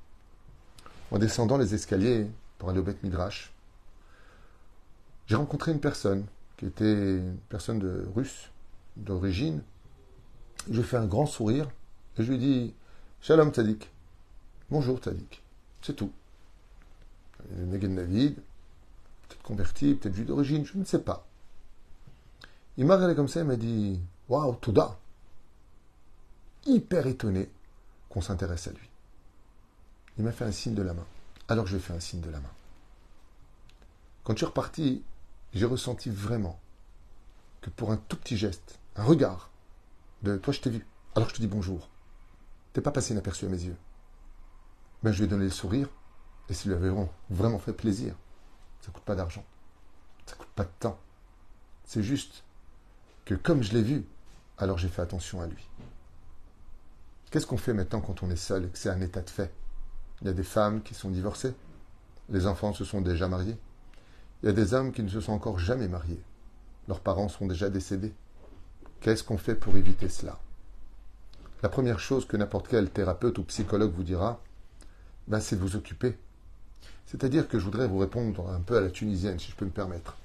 En 1.11 1.17
descendant 1.17 1.57
les 1.57 1.73
escaliers 1.73 2.27
pour 2.57 2.69
aller 2.69 2.79
au 2.79 2.83
Beth 2.83 3.03
Midrash, 3.03 3.53
j'ai 5.25 5.35
rencontré 5.35 5.71
une 5.71 5.79
personne 5.79 6.25
qui 6.57 6.65
était 6.65 7.17
une 7.17 7.37
personne 7.49 7.79
de 7.79 8.07
russe, 8.15 8.49
d'origine, 8.97 9.61
je 10.69 10.81
lui 10.81 10.83
fais 10.83 10.97
un 10.97 11.05
grand 11.05 11.27
sourire 11.27 11.69
et 12.17 12.23
je 12.23 12.31
lui 12.31 12.39
dis 12.39 12.73
Shalom 13.21 13.51
Tzadik. 13.51 13.89
Bonjour 14.69 14.97
Tzadik. 14.97 15.43
C'est 15.81 15.95
tout. 15.95 16.11
Negan 17.55 17.93
David, 17.93 18.35
peut-être 19.27 19.43
converti, 19.43 19.93
peut-être 19.93 20.15
juif 20.15 20.25
d'origine, 20.25 20.65
je 20.65 20.77
ne 20.77 20.83
sais 20.83 20.99
pas. 20.99 21.25
Il 22.77 22.85
m'a 22.85 22.95
regardé 22.95 23.15
comme 23.15 23.27
ça 23.27 23.41
et 23.41 23.43
m'a 23.43 23.55
dit 23.55 23.99
Waouh, 24.27 24.55
Touda 24.55 24.97
Hyper 26.65 27.07
étonné 27.07 27.49
qu'on 28.09 28.21
s'intéresse 28.21 28.67
à 28.67 28.71
lui. 28.71 28.89
Il 30.17 30.23
m'a 30.23 30.31
fait 30.31 30.45
un 30.45 30.51
signe 30.51 30.73
de 30.73 30.81
la 30.81 30.93
main. 30.93 31.05
Alors 31.47 31.67
je 31.67 31.75
lui 31.75 31.81
ai 31.81 31.83
fait 31.83 31.93
un 31.93 31.99
signe 31.99 32.21
de 32.21 32.29
la 32.29 32.39
main. 32.39 32.51
Quand 34.23 34.33
je 34.33 34.39
suis 34.39 34.45
reparti, 34.45 35.03
j'ai 35.57 35.65
ressenti 35.65 36.09
vraiment 36.09 36.59
que 37.61 37.69
pour 37.69 37.91
un 37.91 37.97
tout 37.97 38.17
petit 38.17 38.37
geste, 38.37 38.79
un 38.95 39.03
regard 39.03 39.49
de 40.23 40.37
toi, 40.37 40.53
je 40.53 40.61
t'ai 40.61 40.69
vu, 40.69 40.85
alors 41.15 41.29
je 41.29 41.35
te 41.35 41.41
dis 41.41 41.47
bonjour. 41.47 41.89
T'es 42.73 42.81
pas 42.81 42.91
passé 42.91 43.13
inaperçu 43.13 43.45
à 43.45 43.49
mes 43.49 43.63
yeux. 43.63 43.77
Ben, 45.03 45.11
je 45.11 45.17
lui 45.17 45.25
ai 45.25 45.27
donné 45.27 45.45
le 45.45 45.51
sourire, 45.51 45.89
et 46.49 46.53
ça 46.53 46.69
lui 46.69 46.75
avait 46.75 46.91
vraiment, 47.29 47.59
fait 47.59 47.73
plaisir. 47.73 48.15
Ça 48.81 48.91
coûte 48.91 49.03
pas 49.03 49.15
d'argent. 49.15 49.43
Ça 50.25 50.35
coûte 50.35 50.49
pas 50.55 50.63
de 50.63 50.71
temps. 50.79 50.99
C'est 51.85 52.03
juste 52.03 52.43
que 53.25 53.35
comme 53.35 53.63
je 53.63 53.73
l'ai 53.73 53.83
vu, 53.83 54.05
alors 54.57 54.77
j'ai 54.77 54.89
fait 54.89 55.01
attention 55.01 55.41
à 55.41 55.47
lui. 55.47 55.67
Qu'est-ce 57.31 57.47
qu'on 57.47 57.57
fait 57.57 57.73
maintenant 57.73 58.01
quand 58.01 58.23
on 58.23 58.29
est 58.29 58.35
seul 58.35 58.65
et 58.65 58.69
que 58.69 58.77
c'est 58.77 58.89
un 58.89 59.01
état 59.01 59.21
de 59.21 59.29
fait? 59.29 59.53
Il 60.21 60.27
y 60.27 60.29
a 60.29 60.33
des 60.33 60.43
femmes 60.43 60.81
qui 60.81 60.93
sont 60.93 61.09
divorcées. 61.09 61.53
Les 62.29 62.47
enfants 62.47 62.73
se 62.73 62.85
sont 62.85 63.01
déjà 63.01 63.27
mariés. 63.27 63.57
Il 64.41 64.45
y 64.45 64.49
a 64.49 64.53
des 64.53 64.73
hommes 64.73 64.91
qui 64.91 65.03
ne 65.03 65.09
se 65.09 65.19
sont 65.19 65.33
encore 65.33 65.59
jamais 65.59 65.87
mariés. 65.87 66.21
Leurs 66.87 66.99
parents 66.99 67.29
sont 67.29 67.47
déjà 67.47 67.69
décédés. 67.69 68.13
Qu'est-ce 69.01 69.23
qu'on 69.23 69.37
fait 69.37 69.55
pour 69.55 69.75
éviter 69.77 70.09
cela? 70.09 70.39
La 71.63 71.69
première 71.69 71.99
chose 71.99 72.25
que 72.25 72.37
n'importe 72.37 72.67
quel 72.67 72.89
thérapeute 72.89 73.39
ou 73.39 73.43
psychologue 73.43 73.93
vous 73.93 74.03
dira, 74.03 74.41
ben, 75.27 75.39
c'est 75.39 75.55
de 75.55 75.61
vous 75.61 75.75
occuper. 75.75 76.17
C'est-à-dire 77.07 77.47
que 77.47 77.57
je 77.57 77.65
voudrais 77.65 77.87
vous 77.87 77.97
répondre 77.97 78.49
un 78.49 78.59
peu 78.59 78.77
à 78.77 78.81
la 78.81 78.89
tunisienne, 78.89 79.39
si 79.39 79.51
je 79.51 79.55
peux 79.55 79.65
me 79.65 79.71
permettre. 79.71 80.15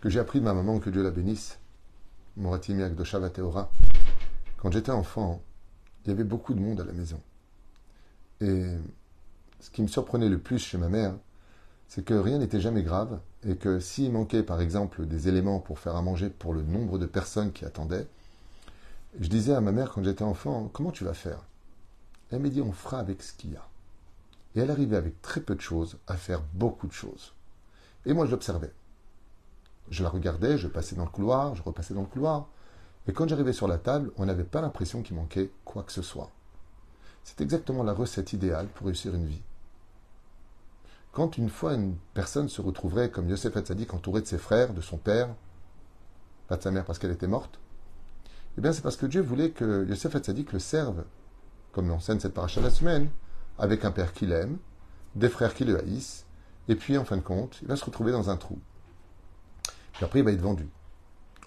Que 0.00 0.08
j'ai 0.08 0.20
appris 0.20 0.40
de 0.40 0.44
ma 0.44 0.54
maman, 0.54 0.78
que 0.78 0.90
Dieu 0.90 1.02
la 1.02 1.10
bénisse, 1.10 1.58
Moratimi 2.36 2.82
Akdosha 2.82 3.28
Teora. 3.30 3.70
Quand 4.58 4.70
j'étais 4.70 4.92
enfant, 4.92 5.42
il 6.04 6.10
y 6.10 6.12
avait 6.12 6.24
beaucoup 6.24 6.54
de 6.54 6.60
monde 6.60 6.80
à 6.80 6.84
la 6.84 6.92
maison. 6.92 7.20
Et 8.40 8.64
ce 9.60 9.70
qui 9.70 9.82
me 9.82 9.88
surprenait 9.88 10.28
le 10.28 10.38
plus 10.38 10.58
chez 10.58 10.78
ma 10.78 10.88
mère, 10.88 11.14
c'est 11.88 12.04
que 12.04 12.14
rien 12.14 12.38
n'était 12.38 12.60
jamais 12.60 12.82
grave 12.82 13.20
et 13.44 13.56
que 13.56 13.80
s'il 13.80 14.12
manquait 14.12 14.42
par 14.42 14.60
exemple 14.60 15.06
des 15.06 15.28
éléments 15.28 15.60
pour 15.60 15.78
faire 15.78 15.96
à 15.96 16.02
manger 16.02 16.30
pour 16.30 16.52
le 16.52 16.62
nombre 16.62 16.98
de 16.98 17.06
personnes 17.06 17.52
qui 17.52 17.64
attendaient, 17.64 18.06
je 19.20 19.28
disais 19.28 19.54
à 19.54 19.60
ma 19.60 19.72
mère 19.72 19.92
quand 19.92 20.04
j'étais 20.04 20.24
enfant, 20.24 20.68
comment 20.72 20.90
tu 20.90 21.04
vas 21.04 21.14
faire? 21.14 21.44
Elle 22.30 22.40
m'a 22.40 22.48
dit, 22.48 22.60
on 22.60 22.72
fera 22.72 22.98
avec 22.98 23.22
ce 23.22 23.32
qu'il 23.32 23.52
y 23.52 23.56
a. 23.56 23.66
Et 24.54 24.60
elle 24.60 24.70
arrivait 24.70 24.96
avec 24.96 25.22
très 25.22 25.40
peu 25.40 25.54
de 25.54 25.60
choses 25.60 25.96
à 26.06 26.16
faire 26.16 26.42
beaucoup 26.54 26.86
de 26.86 26.92
choses. 26.92 27.32
Et 28.04 28.12
moi, 28.12 28.26
je 28.26 28.30
l'observais. 28.30 28.72
Je 29.90 30.02
la 30.02 30.08
regardais, 30.08 30.58
je 30.58 30.66
passais 30.66 30.96
dans 30.96 31.04
le 31.04 31.10
couloir, 31.10 31.54
je 31.54 31.62
repassais 31.62 31.94
dans 31.94 32.00
le 32.00 32.06
couloir. 32.06 32.48
Et 33.06 33.12
quand 33.12 33.28
j'arrivais 33.28 33.52
sur 33.52 33.68
la 33.68 33.78
table, 33.78 34.10
on 34.16 34.26
n'avait 34.26 34.44
pas 34.44 34.60
l'impression 34.60 35.02
qu'il 35.02 35.16
manquait 35.16 35.50
quoi 35.64 35.82
que 35.84 35.92
ce 35.92 36.02
soit. 36.02 36.30
C'est 37.22 37.40
exactement 37.40 37.84
la 37.84 37.92
recette 37.92 38.32
idéale 38.32 38.66
pour 38.68 38.86
réussir 38.86 39.14
une 39.14 39.26
vie. 39.26 39.42
Quand 41.16 41.38
une 41.38 41.48
fois 41.48 41.72
une 41.72 41.96
personne 42.12 42.50
se 42.50 42.60
retrouverait, 42.60 43.10
comme 43.10 43.30
Yosef 43.30 43.56
Hatzadik, 43.56 43.94
entouré 43.94 44.20
de 44.20 44.26
ses 44.26 44.36
frères, 44.36 44.74
de 44.74 44.82
son 44.82 44.98
père, 44.98 45.34
pas 46.46 46.58
de 46.58 46.62
sa 46.62 46.70
mère 46.70 46.84
parce 46.84 46.98
qu'elle 46.98 47.10
était 47.10 47.26
morte, 47.26 47.58
eh 48.58 48.60
bien 48.60 48.70
c'est 48.70 48.82
parce 48.82 48.98
que 48.98 49.06
Dieu 49.06 49.22
voulait 49.22 49.48
que 49.48 49.86
Yosef 49.88 50.14
Hatzadik 50.14 50.52
le 50.52 50.58
serve, 50.58 51.04
comme 51.72 51.88
l'enseigne 51.88 52.20
cette 52.20 52.34
paracha 52.34 52.60
la 52.60 52.68
semaine, 52.68 53.08
avec 53.58 53.86
un 53.86 53.92
père 53.92 54.12
qu'il 54.12 54.30
aime, 54.30 54.58
des 55.14 55.30
frères 55.30 55.54
qui 55.54 55.64
le 55.64 55.80
haïssent, 55.80 56.26
et 56.68 56.76
puis 56.76 56.98
en 56.98 57.06
fin 57.06 57.16
de 57.16 57.22
compte, 57.22 57.60
il 57.62 57.68
va 57.68 57.76
se 57.76 57.84
retrouver 57.86 58.12
dans 58.12 58.28
un 58.28 58.36
trou. 58.36 58.58
Puis 59.94 60.04
après, 60.04 60.18
il 60.18 60.24
va 60.26 60.32
être 60.32 60.42
vendu. 60.42 60.68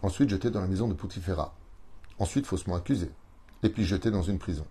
Ensuite, 0.01 0.31
jeté 0.31 0.49
dans 0.49 0.61
la 0.61 0.67
maison 0.67 0.87
de 0.87 0.95
Poutifera. 0.95 1.53
Ensuite, 2.17 2.47
faussement 2.47 2.75
accusé. 2.75 3.11
Et 3.61 3.69
puis 3.69 3.85
jeté 3.85 4.09
dans 4.09 4.23
une 4.23 4.39
prison. 4.39 4.65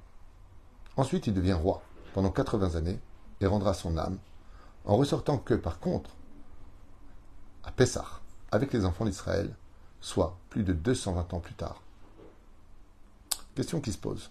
Ensuite, 0.96 1.28
il 1.28 1.34
devient 1.34 1.52
roi 1.52 1.82
pendant 2.14 2.32
80 2.32 2.74
années 2.74 2.98
et 3.40 3.46
rendra 3.46 3.74
son 3.74 3.96
âme, 3.96 4.18
en 4.84 4.96
ressortant 4.96 5.38
que, 5.38 5.54
par 5.54 5.80
contre, 5.80 6.16
à 7.64 7.72
Pessah, 7.72 8.20
avec 8.50 8.72
les 8.72 8.84
enfants 8.84 9.04
d'Israël, 9.04 9.54
soit 10.00 10.38
plus 10.48 10.62
de 10.62 10.72
220 10.72 11.34
ans 11.34 11.40
plus 11.40 11.54
tard. 11.54 11.82
Question 13.54 13.80
qui 13.80 13.92
se 13.92 13.98
pose. 13.98 14.30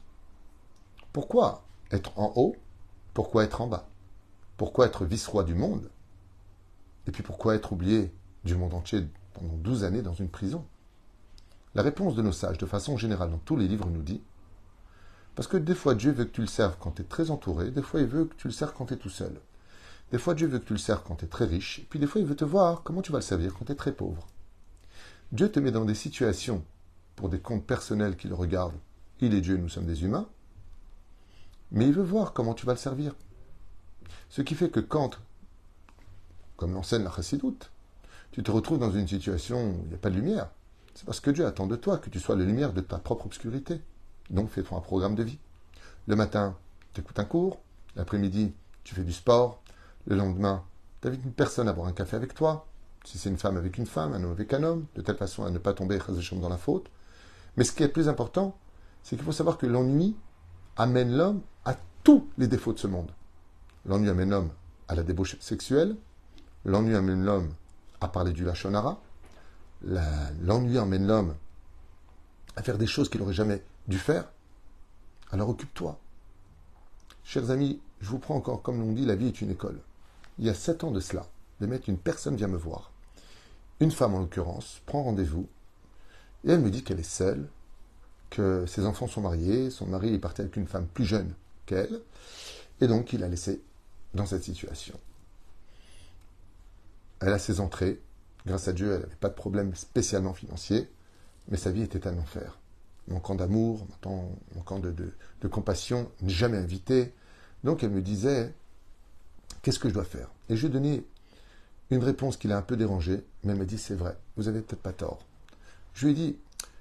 Pourquoi 1.14 1.64
être 1.92 2.18
en 2.18 2.34
haut 2.36 2.56
Pourquoi 3.14 3.44
être 3.44 3.62
en 3.62 3.68
bas? 3.68 3.90
Pourquoi 4.56 4.88
être 4.88 5.06
vice-roi 5.06 5.44
du 5.44 5.54
monde? 5.54 5.90
Et 7.06 7.12
puis 7.12 7.24
pourquoi 7.24 7.56
être 7.56 7.74
oublié 7.74 8.14
du 8.44 8.56
monde 8.56 8.74
entier 8.74 9.06
pendant 9.34 9.54
12 9.54 9.84
années 9.84 10.02
dans 10.02 10.14
une 10.14 10.30
prison? 10.30 10.66
La 11.76 11.84
réponse 11.84 12.16
de 12.16 12.22
nos 12.22 12.32
sages, 12.32 12.58
de 12.58 12.66
façon 12.66 12.98
générale, 12.98 13.30
dans 13.30 13.38
tous 13.38 13.56
les 13.56 13.68
livres, 13.68 13.90
nous 13.90 14.02
dit 14.02 14.22
parce 15.38 15.48
que 15.48 15.58
des 15.58 15.76
fois, 15.76 15.94
Dieu 15.94 16.12
veut 16.12 16.26
que 16.26 16.32
tu 16.32 16.42
le 16.42 16.48
serves 16.48 16.78
quand 16.80 16.94
tu 16.94 17.04
es 17.04 17.06
très 17.06 17.30
entouré, 17.30 17.70
des 17.70 17.84
fois, 17.84 18.00
il 18.00 18.08
veut 18.08 18.26
que 18.26 18.34
tu 18.34 18.48
le 18.48 18.54
serves 18.54 18.74
quand 18.76 18.88
tu 18.88 18.96
es 18.96 18.98
tout 18.98 19.08
seul. 19.08 19.40
Des 20.12 20.18
fois, 20.18 20.34
Dieu 20.34 20.48
veut 20.48 20.60
que 20.60 20.66
tu 20.66 20.74
le 20.74 20.80
serves 20.80 21.04
quand 21.06 21.16
tu 21.16 21.26
es 21.26 21.28
très 21.28 21.46
riche, 21.46 21.86
puis 21.90 22.00
des 22.00 22.08
fois, 22.08 22.22
il 22.22 22.28
veut 22.28 22.36
te 22.36 22.46
voir 22.46 22.84
comment 22.84 23.02
tu 23.02 23.12
vas 23.12 23.18
le 23.20 23.24
servir 23.24 23.54
quand 23.54 23.66
tu 23.66 23.72
es 23.74 23.76
très 23.76 23.92
pauvre. 23.92 24.28
Dieu 25.32 25.52
te 25.52 25.60
met 25.60 25.72
dans 25.72 25.84
des 25.84 25.96
situations 25.96 26.64
pour 27.16 27.28
des 27.28 27.40
comptes 27.40 27.66
personnels 27.66 28.16
qui 28.16 28.28
le 28.28 28.36
regardent. 28.36 28.80
Il 29.20 29.34
est 29.34 29.42
Dieu, 29.42 29.58
nous 29.58 29.68
sommes 29.68 29.86
des 29.86 30.04
humains. 30.04 30.28
Mais 31.72 31.88
il 31.88 31.94
veut 31.94 32.04
voir 32.04 32.32
comment 32.32 32.54
tu 32.54 32.66
vas 32.66 32.74
le 32.74 32.80
servir. 32.80 33.16
Ce 34.30 34.42
qui 34.42 34.56
fait 34.56 34.70
que 34.70 34.80
quand, 34.80 35.20
comme 36.56 36.74
l'enseigne 36.74 37.04
la 37.04 37.12
chassidoute, 37.12 37.72
tu 38.32 38.44
te 38.44 38.52
retrouves 38.52 38.80
dans 38.80 38.92
une 38.92 39.08
situation 39.08 39.72
où 39.72 39.82
il 39.84 39.90
n'y 39.90 39.96
a 39.96 39.98
pas 39.98 40.10
de 40.10 40.16
lumière, 40.16 40.50
c'est 40.94 41.06
parce 41.06 41.20
que 41.20 41.32
Dieu 41.32 41.46
attend 41.46 41.68
de 41.68 41.76
toi 41.76 41.98
que 41.98 42.10
tu 42.10 42.20
sois 42.20 42.36
la 42.36 42.46
lumière 42.46 42.72
de 42.72 42.82
ta 42.82 42.98
propre 42.98 43.26
obscurité. 43.26 43.82
Donc 44.30 44.50
fais-toi 44.50 44.78
un 44.78 44.82
programme 44.82 45.16
de 45.16 45.24
vie. 45.24 45.40
Le 46.08 46.16
matin, 46.16 46.56
tu 46.94 47.02
écoutes 47.02 47.20
un 47.20 47.26
cours. 47.26 47.60
L'après-midi, 47.96 48.54
tu 48.84 48.96
fais 48.96 49.04
du 49.04 49.14
sport. 49.14 49.62
Le 50.08 50.16
lendemain, 50.16 50.64
tu 51.02 51.10
invites 51.10 51.26
une 51.26 51.34
personne 51.34 51.68
à 51.68 51.74
boire 51.74 51.88
un 51.88 51.92
café 51.92 52.16
avec 52.16 52.34
toi? 52.34 52.66
Si 53.04 53.18
c'est 53.18 53.30
une 53.30 53.38
femme 53.38 53.58
avec 53.58 53.78
une 53.78 53.86
femme, 53.86 54.14
un 54.14 54.24
homme 54.24 54.32
avec 54.32 54.54
un 54.54 54.64
homme, 54.64 54.86
de 54.96 55.02
telle 55.02 55.18
façon 55.18 55.44
à 55.44 55.50
ne 55.50 55.58
pas 55.58 55.74
tomber 55.74 56.00
dans 56.32 56.50
la 56.50 56.58
faute. 56.58 56.90
Mais 57.58 57.64
ce 57.64 57.74
qui 57.74 57.84
est 57.84 57.90
plus 57.90 58.08
important, 58.08 58.58
c'est 59.04 59.18
qu'il 59.18 59.26
faut 59.26 59.32
savoir 59.34 59.58
que 59.58 59.66
l'ennui 59.66 60.16
amène 60.78 61.16
l'homme 61.16 61.42
à 61.66 61.76
tous 62.04 62.28
les 62.38 62.48
défauts 62.48 62.74
de 62.74 62.80
ce 62.80 62.88
monde. 62.88 63.12
L'ennui 63.86 64.10
amène 64.10 64.30
l'homme 64.30 64.50
à 64.88 64.96
la 64.96 65.04
débauche 65.04 65.38
sexuelle. 65.40 65.96
L'ennui 66.64 66.96
amène 66.96 67.24
l'homme 67.24 67.50
à 68.00 68.08
parler 68.08 68.32
du 68.32 68.46
lachonara. 68.46 69.02
L'ennui 69.82 70.78
amène 70.78 71.06
l'homme 71.06 71.36
à 72.56 72.64
faire 72.64 72.78
des 72.78 72.88
choses 72.88 73.10
qu'il 73.10 73.20
n'aurait 73.20 73.34
jamais 73.34 73.62
dû 73.88 74.00
faire, 74.00 74.26
alors 75.32 75.50
occupe-toi. 75.50 76.00
Chers 77.24 77.52
amis, 77.52 77.80
je 78.02 78.10
vous 78.10 78.20
prends 78.20 78.36
encore, 78.36 78.62
comme 78.62 78.80
l'on 78.80 78.94
dit, 78.94 79.06
la 79.06 79.16
vie 79.16 79.28
est 79.28 79.42
une 79.42 79.52
école. 79.52 79.80
Il 80.40 80.46
y 80.46 80.50
a 80.50 80.54
sept 80.54 80.84
ans 80.84 80.92
de 80.92 81.00
cela, 81.00 81.28
de 81.62 81.66
mettre 81.66 81.90
une 81.90 81.98
personne 81.98 82.36
vient 82.36 82.48
me 82.48 82.58
voir. 82.58 82.92
Une 83.80 83.92
femme 83.92 84.16
en 84.16 84.20
l'occurrence 84.20 84.82
prend 84.86 85.04
rendez-vous 85.04 85.48
et 86.46 86.52
elle 86.52 86.62
me 86.62 86.70
dit 86.70 86.84
qu'elle 86.84 87.00
est 87.00 87.04
seule, 87.04 87.48
que 88.30 88.66
ses 88.66 88.86
enfants 88.86 89.08
sont 89.08 89.22
mariés, 89.22 89.70
son 89.70 89.86
mari 89.86 90.14
est 90.14 90.20
parti 90.20 90.42
avec 90.42 90.56
une 90.56 90.68
femme 90.68 90.88
plus 90.88 91.06
jeune 91.06 91.34
qu'elle, 91.66 92.02
et 92.82 92.88
donc 92.88 93.14
il 93.14 93.24
a 93.24 93.28
laissé 93.28 93.62
dans 94.14 94.26
cette 94.26 94.44
situation. 94.44 95.00
Elle 97.20 97.34
a 97.34 97.40
ses 97.40 97.60
entrées, 97.60 98.00
grâce 98.46 98.68
à 98.68 98.74
Dieu, 98.74 98.94
elle 98.94 99.02
n'avait 99.02 99.16
pas 99.16 99.30
de 99.30 99.34
problème 99.34 99.76
spécialement 99.76 100.34
financier, 100.34 100.90
mais 101.50 101.58
sa 101.58 101.72
vie 101.72 101.82
était 101.82 102.08
un 102.08 102.18
enfer 102.18 102.58
manquant 103.08 103.36
d'amour, 103.36 103.88
manquant 104.56 104.80
de, 104.80 104.92
de, 105.42 105.48
compassion, 105.48 106.12
jamais 106.26 106.58
invité. 106.58 107.14
Donc 107.64 107.84
elle 107.84 107.92
me 107.92 108.02
disait, 108.02 108.54
qu'est-ce 109.68 109.80
que 109.80 109.90
je 109.90 109.94
dois 109.94 110.06
faire? 110.06 110.30
Et 110.48 110.56
je 110.56 110.62
lui 110.62 110.68
ai 110.68 110.80
donné 110.80 111.04
une 111.90 112.02
réponse 112.02 112.38
qui 112.38 112.48
l'a 112.48 112.56
un 112.56 112.62
peu 112.62 112.78
dérangée, 112.78 113.26
mais 113.44 113.52
elle 113.52 113.60
m'a 113.60 113.66
dit, 113.66 113.78
c'est 113.78 113.96
vrai, 113.96 114.18
vous 114.38 114.48
avez 114.48 114.62
peut-être 114.62 114.82
pas 114.82 114.94
tort. 114.94 115.20
Je 115.94 116.06
lui 116.06 116.14
ai 116.14 116.16
dit, 116.16 116.38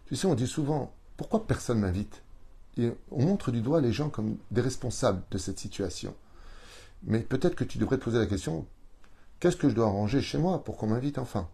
tu 0.07 0.15
sais, 0.15 0.29
on 0.29 0.37
dit 0.37 0.47
souvent, 0.47 0.95
pourquoi 1.17 1.49
personne 1.49 1.81
m'invite? 1.81 2.23
Et 2.77 2.93
on 3.11 3.25
montre 3.25 3.51
du 3.51 3.61
doigt 3.61 3.81
les 3.81 3.93
gens 3.93 4.09
comme 4.09 4.37
des 4.53 4.61
responsables 4.61 5.25
de 5.33 5.37
cette 5.37 5.59
situation. 5.59 6.15
Mais 7.03 7.19
peut-être 7.19 7.57
que 7.57 7.65
tu 7.65 7.79
devrais 7.79 7.99
te 7.99 8.05
poser 8.05 8.19
la 8.19 8.27
question, 8.27 8.65
qu'est-ce 9.41 9.57
que 9.57 9.69
je 9.69 9.75
dois 9.75 9.87
arranger 9.87 10.21
chez 10.23 10.39
moi 10.39 10.63
pour 10.63 10.77
qu'on 10.77 10.87
m'invite 10.87 11.19
enfin? 11.19 11.49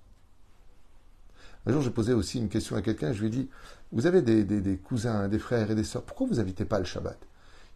Un 1.65 1.73
jour, 1.73 1.81
j'ai 1.81 1.93
posé 1.93 2.13
aussi 2.13 2.41
une 2.41 2.51
question 2.51 2.77
à 2.77 2.83
quelqu'un, 2.83 3.15
je 3.15 3.21
lui 3.21 3.29
ai 3.29 3.31
dit, 3.31 3.49
vous 3.91 4.05
avez 4.05 4.21
des, 4.21 4.77
cousins, 4.77 5.29
des 5.29 5.39
frères 5.39 5.71
et 5.71 5.75
des 5.75 5.85
sœurs, 5.85 6.03
pourquoi 6.03 6.27
vous 6.27 6.35
n'invitez 6.35 6.67
pas 6.67 6.79
le 6.79 6.85
Shabbat? 6.85 7.17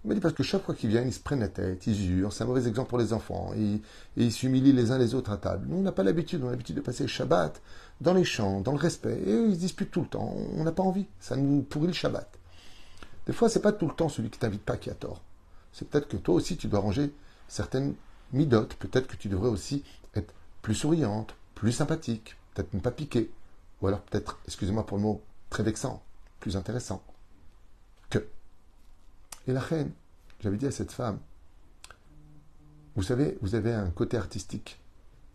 Il 0.04 0.20
parce 0.20 0.34
que 0.34 0.44
chaque 0.44 0.62
fois 0.62 0.74
qu'ils 0.74 0.90
viennent, 0.90 1.08
ils 1.08 1.12
se 1.12 1.18
prennent 1.20 1.40
la 1.40 1.48
tête, 1.48 1.84
ils 1.88 1.94
jurent, 1.96 2.32
c'est 2.32 2.44
un 2.44 2.46
mauvais 2.46 2.68
exemple 2.68 2.88
pour 2.88 2.98
les 2.98 3.12
enfants, 3.12 3.52
ils 4.16 4.32
s'humilient 4.32 4.72
les 4.72 4.92
uns 4.92 4.98
les 4.98 5.14
autres 5.14 5.32
à 5.32 5.36
table. 5.36 5.66
Nous, 5.68 5.78
on 5.78 5.82
n'a 5.82 5.90
pas 5.90 6.04
l'habitude, 6.04 6.44
on 6.44 6.46
a 6.46 6.50
l'habitude 6.50 6.76
de 6.76 6.80
passer 6.80 7.02
le 7.02 7.08
Shabbat 7.08 7.60
dans 8.00 8.14
les 8.14 8.22
champs, 8.22 8.60
dans 8.60 8.70
le 8.70 8.78
respect, 8.78 9.20
et 9.26 9.32
ils 9.32 9.54
se 9.54 9.60
disputent 9.60 9.90
tout 9.90 10.02
le 10.02 10.06
temps, 10.06 10.32
on 10.56 10.62
n'a 10.62 10.70
pas 10.70 10.84
envie, 10.84 11.06
ça 11.18 11.34
nous 11.34 11.62
pourrit 11.62 11.88
le 11.88 11.92
Shabbat. 11.92 12.38
Des 13.26 13.32
fois, 13.32 13.48
c'est 13.48 13.62
pas 13.62 13.72
tout 13.72 13.88
le 13.88 13.94
temps 13.94 14.08
celui 14.08 14.30
qui 14.30 14.38
t'invite 14.38 14.62
pas 14.62 14.76
qui 14.76 14.90
a 14.90 14.94
tort. 14.94 15.22
C'est 15.72 15.88
peut-être 15.88 16.06
que 16.06 16.16
toi 16.16 16.36
aussi, 16.36 16.56
tu 16.56 16.68
dois 16.68 16.78
ranger 16.78 17.12
certaines 17.48 17.94
midotes, 18.32 18.74
peut-être 18.76 19.08
que 19.08 19.16
tu 19.16 19.28
devrais 19.28 19.48
aussi 19.48 19.82
être 20.14 20.32
plus 20.62 20.76
souriante, 20.76 21.34
plus 21.56 21.72
sympathique, 21.72 22.36
peut-être 22.54 22.72
ne 22.74 22.80
pas 22.80 22.92
piquer. 22.92 23.30
Ou 23.82 23.88
alors 23.88 24.00
peut-être, 24.02 24.38
excusez-moi 24.46 24.86
pour 24.86 24.98
le 24.98 25.02
mot, 25.02 25.20
très 25.50 25.64
vexant, 25.64 26.00
plus 26.38 26.56
intéressant. 26.56 27.02
Et 29.46 29.52
la 29.52 29.60
reine, 29.60 29.92
j'avais 30.40 30.56
dit 30.56 30.66
à 30.66 30.70
cette 30.70 30.92
femme, 30.92 31.18
vous 32.94 33.02
savez, 33.02 33.38
vous 33.42 33.54
avez 33.54 33.72
un 33.72 33.90
côté 33.90 34.16
artistique. 34.16 34.80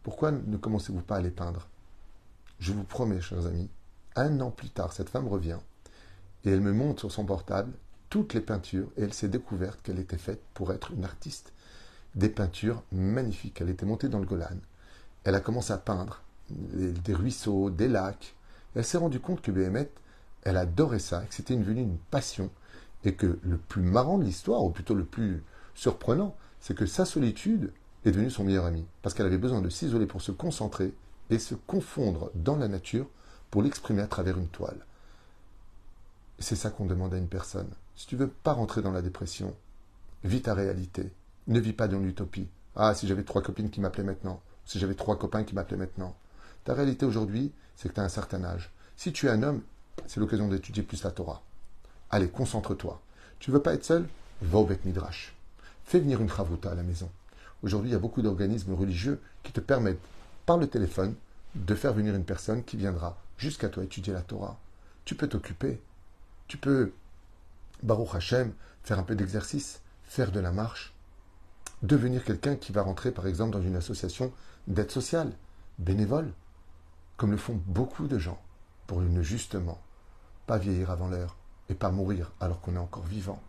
Pourquoi 0.04 0.32
ne 0.32 0.58
commencez-vous 0.58 1.02
pas 1.02 1.17
à 1.17 1.21
les 1.21 1.30
peindre? 1.30 1.67
Je 2.60 2.74
vous 2.74 2.84
promets, 2.84 3.21
chers 3.21 3.45
amis, 3.45 3.69
un 4.15 4.39
an 4.41 4.52
plus 4.52 4.69
tard, 4.69 4.93
cette 4.93 5.10
femme 5.10 5.28
revient 5.28 5.60
et 6.43 6.50
elle 6.50 6.62
me 6.62 6.74
montre 6.74 7.02
sur 7.02 7.12
son 7.12 7.26
portable 7.26 7.71
toutes 8.10 8.34
les 8.34 8.41
peintures 8.41 8.89
et 8.97 9.04
elle 9.04 9.13
s'est 9.13 9.30
découverte 9.30 9.82
qu'elle 9.82 10.00
était 10.00 10.17
faite 10.17 10.41
pour 10.54 10.74
être 10.74 10.91
une 10.91 11.06
artiste. 11.06 11.54
Des 12.15 12.30
peintures 12.30 12.84
magnifiques. 12.91 13.62
Elle 13.62 13.69
était 13.69 13.86
montée 13.86 14.10
dans 14.10 14.19
le 14.19 14.26
Golan. 14.26 14.58
Elle 15.24 15.36
a 15.36 15.39
commencé 15.39 15.71
à 15.71 15.78
peindre 15.78 16.21
des 16.50 17.13
ruisseaux, 17.13 17.69
des 17.69 17.88
lacs. 17.88 18.36
elle 18.76 18.84
s'est 18.84 18.97
rendue 18.97 19.21
compte 19.21 19.41
que 19.41 19.52
Béhémet, 19.52 19.89
elle 20.43 20.58
adorait 20.58 21.00
ça, 21.00 21.21
que 21.21 21.34
c'était 21.34 21.56
devenu 21.56 21.82
une 21.82 21.97
passion, 21.97 22.50
et 23.03 23.13
que 23.13 23.39
le 23.41 23.57
plus 23.57 23.81
marrant 23.81 24.17
de 24.17 24.23
l'histoire, 24.23 24.63
ou 24.63 24.69
plutôt 24.69 24.93
le 24.93 25.05
plus 25.05 25.43
surprenant, 25.75 26.35
c'est 26.59 26.75
que 26.75 26.85
sa 26.85 27.05
solitude 27.05 27.71
est 28.05 28.11
devenue 28.11 28.29
son 28.29 28.43
meilleur 28.43 28.65
ami, 28.65 28.85
parce 29.01 29.15
qu'elle 29.15 29.25
avait 29.25 29.37
besoin 29.37 29.61
de 29.61 29.69
s'isoler 29.69 30.05
pour 30.05 30.21
se 30.21 30.31
concentrer 30.31 30.93
et 31.29 31.39
se 31.39 31.55
confondre 31.55 32.31
dans 32.35 32.55
la 32.55 32.67
nature 32.67 33.07
pour 33.49 33.63
l'exprimer 33.63 34.01
à 34.01 34.07
travers 34.07 34.37
une 34.37 34.47
toile. 34.47 34.85
C'est 36.39 36.55
ça 36.55 36.69
qu'on 36.69 36.85
demande 36.85 37.13
à 37.13 37.17
une 37.17 37.27
personne. 37.27 37.69
Si 37.95 38.07
tu 38.07 38.15
veux 38.15 38.27
pas 38.27 38.53
rentrer 38.53 38.81
dans 38.81 38.91
la 38.91 39.01
dépression, 39.01 39.55
vis 40.23 40.41
ta 40.41 40.53
réalité. 40.53 41.11
Ne 41.47 41.59
vis 41.59 41.73
pas 41.73 41.87
dans 41.87 41.99
l'utopie. 41.99 42.47
Ah, 42.75 42.95
si 42.95 43.07
j'avais 43.07 43.23
trois 43.23 43.41
copines 43.41 43.69
qui 43.69 43.81
m'appelaient 43.81 44.03
maintenant. 44.03 44.41
Si 44.65 44.79
j'avais 44.79 44.95
trois 44.95 45.17
copains 45.17 45.43
qui 45.43 45.53
m'appelaient 45.53 45.77
maintenant. 45.77 46.15
Ta 46.63 46.73
réalité 46.73 47.05
aujourd'hui, 47.05 47.51
c'est 47.75 47.89
que 47.89 47.93
tu 47.93 47.99
as 47.99 48.03
un 48.03 48.09
certain 48.09 48.43
âge. 48.43 48.71
Si 48.95 49.11
tu 49.11 49.27
es 49.27 49.29
un 49.29 49.43
homme, 49.43 49.61
c'est 50.07 50.19
l'occasion 50.19 50.47
d'étudier 50.47 50.83
plus 50.83 51.03
la 51.03 51.11
Torah. 51.11 51.43
Allez, 52.13 52.28
concentre-toi. 52.28 53.02
Tu 53.39 53.52
veux 53.52 53.62
pas 53.62 53.74
être 53.74 53.86
seul? 53.86 54.06
Va 54.41 54.58
au 54.58 54.65
Beth 54.65 54.84
Midrash. 54.84 55.34
Fais 55.86 56.00
venir 56.00 56.19
une 56.19 56.30
chavruta 56.30 56.69
à 56.69 56.76
la 56.76 56.84
maison. 56.84 57.10
Aujourd'hui, 57.63 57.91
il 57.91 57.93
y 57.93 57.95
a 57.95 58.00
beaucoup 58.00 58.21
d'organismes 58.21 58.74
religieux 58.74 59.21
qui 59.43 59.54
te 59.54 59.62
permettent, 59.62 60.02
par 60.45 60.58
le 60.58 60.67
téléphone, 60.67 61.15
de 61.56 61.74
faire 61.74 61.93
venir 61.93 62.13
une 62.13 62.26
personne 62.26 62.65
qui 62.65 62.76
viendra 62.76 63.17
jusqu'à 63.38 63.69
toi 63.69 63.86
étudier 63.86 64.12
la 64.12 64.24
Torah. 64.24 64.60
Tu 65.06 65.15
peux 65.15 65.30
t'occuper. 65.30 65.82
Tu 66.50 66.58
peux, 66.58 66.91
Baruch 67.82 68.13
Hashem, 68.13 68.52
faire 68.84 69.00
un 69.00 69.04
peu 69.04 69.15
d'exercice, 69.15 69.80
faire 70.04 70.34
de 70.34 70.41
la 70.41 70.52
marche, 70.52 70.93
devenir 71.82 72.26
quelqu'un 72.26 72.58
qui 72.58 72.74
va 72.74 72.82
rentrer, 72.82 73.12
par 73.12 73.26
exemple, 73.26 73.54
dans 73.54 73.62
une 73.62 73.78
association 73.78 74.34
d'aide 74.67 74.91
sociale, 74.91 75.32
bénévole. 75.80 76.34
comme 77.15 77.32
le 77.32 77.38
font 77.38 77.62
beaucoup 77.67 78.08
de 78.08 78.17
gens, 78.17 78.41
pour 78.86 79.00
ne 79.00 79.21
justement 79.21 79.80
pas 80.45 80.58
vieillir 80.58 80.91
avant 80.91 81.08
l'heure 81.08 81.38
et 81.71 81.75
pas 81.75 81.89
mourir 81.89 82.31
alors 82.39 82.62
qu'on 82.62 82.75
est 82.75 82.79
encore 82.79 83.05
vivant. 83.05 83.41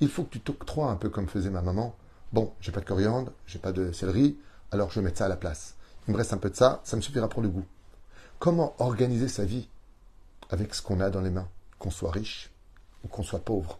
Il 0.00 0.08
faut 0.08 0.24
que 0.24 0.30
tu 0.30 0.40
t'octroies 0.40 0.90
un 0.90 0.96
peu 0.96 1.08
comme 1.08 1.28
faisait 1.28 1.50
ma 1.50 1.62
maman. 1.62 1.96
Bon, 2.32 2.52
j'ai 2.60 2.72
pas 2.72 2.80
de 2.80 2.86
coriandre, 2.86 3.32
j'ai 3.46 3.58
pas 3.58 3.72
de 3.72 3.92
céleri, 3.92 4.38
alors 4.70 4.90
je 4.90 5.00
vais 5.00 5.04
mettre 5.04 5.18
ça 5.18 5.26
à 5.26 5.28
la 5.28 5.36
place. 5.36 5.76
Il 6.06 6.12
me 6.12 6.18
reste 6.18 6.32
un 6.32 6.38
peu 6.38 6.50
de 6.50 6.56
ça, 6.56 6.80
ça 6.84 6.96
me 6.96 7.02
suffira 7.02 7.28
pour 7.28 7.42
le 7.42 7.48
goût. 7.48 7.64
Comment 8.38 8.74
organiser 8.78 9.28
sa 9.28 9.44
vie 9.44 9.68
avec 10.50 10.74
ce 10.74 10.82
qu'on 10.82 11.00
a 11.00 11.10
dans 11.10 11.20
les 11.20 11.30
mains, 11.30 11.48
qu'on 11.78 11.90
soit 11.90 12.10
riche 12.10 12.50
ou 13.04 13.08
qu'on 13.08 13.22
soit 13.22 13.44
pauvre? 13.44 13.78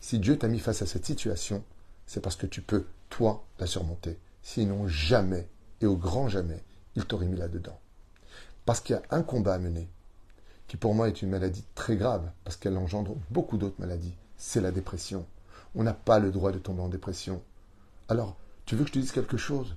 Si 0.00 0.18
Dieu 0.18 0.38
t'a 0.38 0.48
mis 0.48 0.58
face 0.58 0.82
à 0.82 0.86
cette 0.86 1.06
situation, 1.06 1.64
c'est 2.06 2.20
parce 2.20 2.36
que 2.36 2.46
tu 2.46 2.60
peux, 2.60 2.86
toi, 3.08 3.44
la 3.58 3.66
surmonter. 3.66 4.18
Sinon, 4.42 4.86
jamais, 4.88 5.48
et 5.80 5.86
au 5.86 5.96
grand 5.96 6.28
jamais, 6.28 6.62
il 6.96 7.06
t'aurait 7.06 7.26
mis 7.26 7.38
là-dedans. 7.38 7.78
Parce 8.66 8.80
qu'il 8.80 8.96
y 8.96 8.98
a 8.98 9.02
un 9.10 9.22
combat 9.22 9.54
à 9.54 9.58
mener, 9.58 9.88
qui 10.70 10.76
pour 10.76 10.94
moi 10.94 11.08
est 11.08 11.20
une 11.20 11.30
maladie 11.30 11.64
très 11.74 11.96
grave, 11.96 12.30
parce 12.44 12.56
qu'elle 12.56 12.76
engendre 12.76 13.16
beaucoup 13.28 13.58
d'autres 13.58 13.80
maladies. 13.80 14.14
C'est 14.36 14.60
la 14.60 14.70
dépression. 14.70 15.26
On 15.74 15.82
n'a 15.82 15.94
pas 15.94 16.20
le 16.20 16.30
droit 16.30 16.52
de 16.52 16.60
tomber 16.60 16.80
en 16.80 16.88
dépression. 16.88 17.42
Alors, 18.08 18.36
tu 18.66 18.76
veux 18.76 18.84
que 18.84 18.90
je 18.90 18.92
te 18.92 18.98
dise 19.00 19.10
quelque 19.10 19.36
chose? 19.36 19.74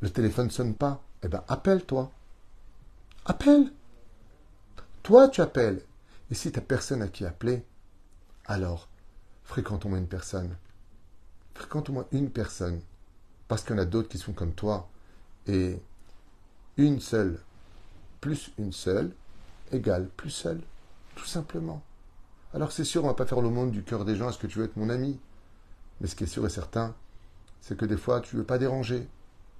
Le 0.00 0.08
téléphone 0.08 0.46
ne 0.46 0.52
sonne 0.52 0.74
pas 0.76 1.02
Eh 1.24 1.28
bien, 1.28 1.42
appelle-toi. 1.48 2.12
Appelle. 3.24 3.72
Toi, 5.02 5.28
tu 5.28 5.40
appelles. 5.40 5.82
Et 6.30 6.34
si 6.36 6.52
tu 6.52 6.60
n'as 6.60 6.64
personne 6.64 7.02
à 7.02 7.08
qui 7.08 7.26
appeler, 7.26 7.64
alors, 8.44 8.88
fréquente 9.42 9.86
au 9.86 9.88
moins 9.88 9.98
une 9.98 10.06
personne. 10.06 10.56
Fréquente 11.52 11.90
au 11.90 11.94
moins 11.94 12.06
une 12.12 12.30
personne. 12.30 12.80
Parce 13.48 13.64
qu'il 13.64 13.74
y 13.74 13.78
en 13.80 13.82
a 13.82 13.86
d'autres 13.86 14.08
qui 14.08 14.18
sont 14.18 14.34
comme 14.34 14.52
toi. 14.54 14.88
Et 15.48 15.82
une 16.76 17.00
seule 17.00 17.40
plus 18.20 18.52
une 18.56 18.72
seule 18.72 19.12
égale 19.72 20.08
plus 20.16 20.30
seule. 20.30 20.60
Tout 21.14 21.26
simplement. 21.26 21.82
Alors 22.54 22.72
c'est 22.72 22.84
sûr, 22.84 23.02
on 23.02 23.06
ne 23.06 23.12
va 23.12 23.16
pas 23.16 23.26
faire 23.26 23.40
le 23.40 23.50
monde 23.50 23.70
du 23.70 23.82
cœur 23.82 24.04
des 24.04 24.16
gens. 24.16 24.28
Est-ce 24.30 24.38
que 24.38 24.46
tu 24.46 24.58
veux 24.58 24.64
être 24.64 24.76
mon 24.76 24.90
ami? 24.90 25.18
Mais 26.00 26.06
ce 26.06 26.16
qui 26.16 26.24
est 26.24 26.28
sûr 26.28 26.46
et 26.46 26.50
certain, 26.50 26.94
c'est 27.60 27.76
que 27.76 27.84
des 27.84 27.96
fois, 27.96 28.20
tu 28.20 28.36
ne 28.36 28.40
veux 28.40 28.46
pas 28.46 28.58
déranger. 28.58 29.08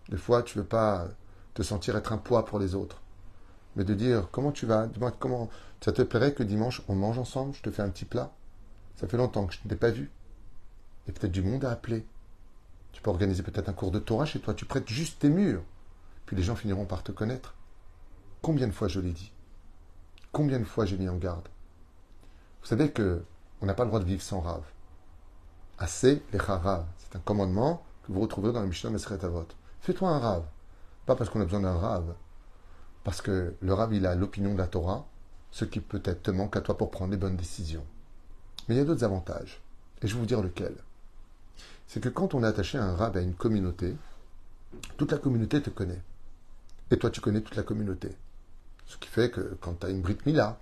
Des 0.09 0.17
fois, 0.17 0.43
tu 0.43 0.59
ne 0.59 0.63
veux 0.63 0.69
pas 0.69 1.09
te 1.55 1.63
sentir 1.63 1.97
être 1.97 2.13
un 2.13 2.19
poids 2.19 2.45
pour 2.45 2.59
les 2.59 2.75
autres 2.75 3.01
mais 3.77 3.85
de 3.85 3.95
dire 3.95 4.29
comment 4.31 4.53
tu 4.53 4.67
vas, 4.67 4.87
dis-moi 4.87 5.13
comment? 5.19 5.49
Ça 5.81 5.93
te 5.93 6.03
plairait 6.03 6.35
que 6.35 6.43
dimanche 6.43 6.83
on 6.89 6.95
mange 6.95 7.19
ensemble, 7.19 7.55
je 7.55 7.63
te 7.63 7.71
fais 7.71 7.83
un 7.83 7.91
petit 7.91 8.05
plat? 8.05 8.33
Ça 8.97 9.07
fait 9.07 9.17
longtemps 9.17 9.47
que 9.47 9.55
je 9.55 9.61
ne 9.65 9.71
t'ai 9.71 9.77
pas 9.77 9.91
vu. 9.91 10.11
Et 11.09 11.13
peut-être 11.13 11.33
du 11.33 11.43
monde 11.43 11.65
à 11.65 11.71
appeler. 11.71 12.05
Tu 12.93 13.01
peux 13.01 13.11
organiser 13.11 13.43
peut-être 13.43 13.69
un 13.69 13.73
cours 13.73 13.91
de 13.91 13.99
Torah 13.99 14.27
chez 14.27 14.41
toi, 14.41 14.55
tu 14.55 14.65
prêtes 14.65 14.89
juste 14.89 15.21
tes 15.21 15.31
murs. 15.31 15.63
Puis 16.27 16.37
les 16.37 16.43
gens 16.43 16.57
finiront 16.57 16.85
par 16.85 17.03
te 17.03 17.13
connaître. 17.13 17.55
Combien 18.43 18.67
de 18.67 18.73
fois 18.73 18.89
je 18.89 19.01
l'ai 19.01 19.13
dit? 19.13 19.33
Combien 20.33 20.59
de 20.59 20.65
fois 20.65 20.85
j'ai 20.85 20.97
mis 20.97 21.09
en 21.09 21.17
garde? 21.17 21.49
Vous 22.63 22.69
savez 22.69 22.91
que 22.91 23.23
on 23.61 23.67
n'a 23.67 23.75
pas 23.75 23.85
le 23.85 23.89
droit 23.91 24.01
de 24.01 24.05
vivre 24.05 24.23
sans 24.23 24.41
rave. 24.41 24.65
Assez 25.79 26.23
les 26.33 26.39
rave. 26.39 26.87
C'est 26.99 27.17
un 27.17 27.21
commandement 27.21 27.85
que 28.05 28.13
vous 28.13 28.21
retrouverez 28.21 28.53
dans 28.53 28.61
la 28.61 28.67
Mishnah 28.67 28.91
Mesret 28.91 29.25
Avot. 29.25 29.47
Fais-toi 29.81 30.09
un 30.09 30.19
rave. 30.19 30.45
Pas 31.07 31.17
parce 31.17 31.31
qu'on 31.31 31.41
a 31.41 31.45
besoin 31.45 31.61
d'un 31.61 31.77
rave, 31.77 32.15
parce 33.05 33.23
que 33.23 33.55
le 33.61 33.75
Rav, 33.75 33.93
il 33.95 34.07
a 34.07 34.15
l'opinion 34.15 34.53
de 34.53 34.59
la 34.59 34.67
Torah, 34.67 35.07
ce 35.51 35.65
qui 35.65 35.81
peut-être 35.81 36.23
te 36.23 36.31
manque 36.31 36.57
à 36.57 36.61
toi 36.61 36.77
pour 36.77 36.91
prendre 36.91 37.11
les 37.11 37.17
bonnes 37.17 37.37
décisions. 37.37 37.85
Mais 38.69 38.75
il 38.75 38.79
y 38.79 38.81
a 38.81 38.85
d'autres 38.85 39.05
avantages. 39.05 39.61
Et 40.03 40.07
je 40.07 40.15
vais 40.15 40.21
vous 40.21 40.27
dire 40.27 40.43
lequel. 40.43 40.75
C'est 41.87 42.01
que 42.01 42.09
quand 42.09 42.35
on 42.35 42.45
est 42.45 42.47
attaché 42.47 42.79
à 42.79 42.85
un 42.85 42.95
Rav, 42.95 43.17
à 43.17 43.21
une 43.21 43.35
communauté, 43.35 43.97
toute 44.97 45.13
la 45.13 45.19
communauté 45.19 45.61
te 45.63 45.71
connaît. 45.71 46.01
Et 46.91 46.99
toi, 46.99 47.11
tu 47.11 47.21
connais 47.21 47.41
toute 47.41 47.57
la 47.57 47.63
communauté. 47.63 48.15
Ce 48.91 48.97
qui 48.97 49.09
fait 49.09 49.31
que 49.31 49.57
quand 49.61 49.75
tu 49.75 49.87
as 49.87 49.91
une 49.91 50.01
Brit 50.01 50.19
Mila, 50.27 50.59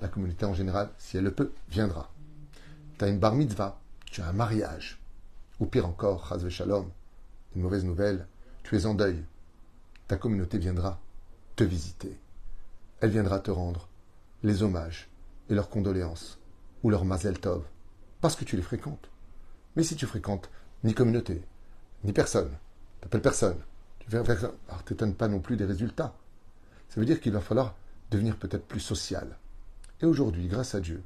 la 0.00 0.06
communauté 0.06 0.46
en 0.46 0.54
général, 0.54 0.90
si 0.98 1.16
elle 1.16 1.24
le 1.24 1.32
peut, 1.32 1.50
viendra. 1.68 2.12
Tu 2.96 3.04
as 3.04 3.08
une 3.08 3.18
Bar 3.18 3.34
Mitzvah, 3.34 3.80
tu 4.06 4.22
as 4.22 4.28
un 4.28 4.32
mariage. 4.32 5.00
Ou 5.58 5.66
pire 5.66 5.88
encore, 5.88 6.28
Chazve 6.28 6.48
Shalom, 6.48 6.88
une 7.56 7.62
mauvaise 7.62 7.84
nouvelle, 7.84 8.28
tu 8.62 8.76
es 8.76 8.86
en 8.86 8.94
deuil. 8.94 9.24
Ta 10.06 10.16
communauté 10.16 10.58
viendra 10.58 11.00
te 11.56 11.64
visiter. 11.64 12.16
Elle 13.00 13.10
viendra 13.10 13.40
te 13.40 13.50
rendre 13.50 13.88
les 14.44 14.62
hommages 14.62 15.08
et 15.50 15.54
leurs 15.56 15.68
condoléances, 15.68 16.38
ou 16.84 16.90
leurs 16.90 17.04
mazel 17.04 17.40
tov, 17.40 17.64
parce 18.20 18.36
que 18.36 18.44
tu 18.44 18.54
les 18.54 18.62
fréquentes. 18.62 19.10
Mais 19.74 19.82
si 19.82 19.96
tu 19.96 20.06
fréquentes 20.06 20.50
ni 20.84 20.94
communauté, 20.94 21.42
ni 22.04 22.12
personne, 22.12 22.52
t'appelles 23.00 23.22
personne, 23.22 23.58
tu 23.98 24.08
fais 24.08 24.18
alors 24.18 24.84
t'étonnes 24.86 25.16
pas 25.16 25.26
non 25.26 25.40
plus 25.40 25.56
des 25.56 25.64
résultats. 25.64 26.14
Ça 26.92 27.00
veut 27.00 27.06
dire 27.06 27.22
qu'il 27.22 27.32
va 27.32 27.40
falloir 27.40 27.74
devenir 28.10 28.36
peut-être 28.36 28.66
plus 28.66 28.80
social. 28.80 29.38
Et 30.02 30.04
aujourd'hui, 30.04 30.46
grâce 30.46 30.74
à 30.74 30.80
Dieu, 30.80 31.02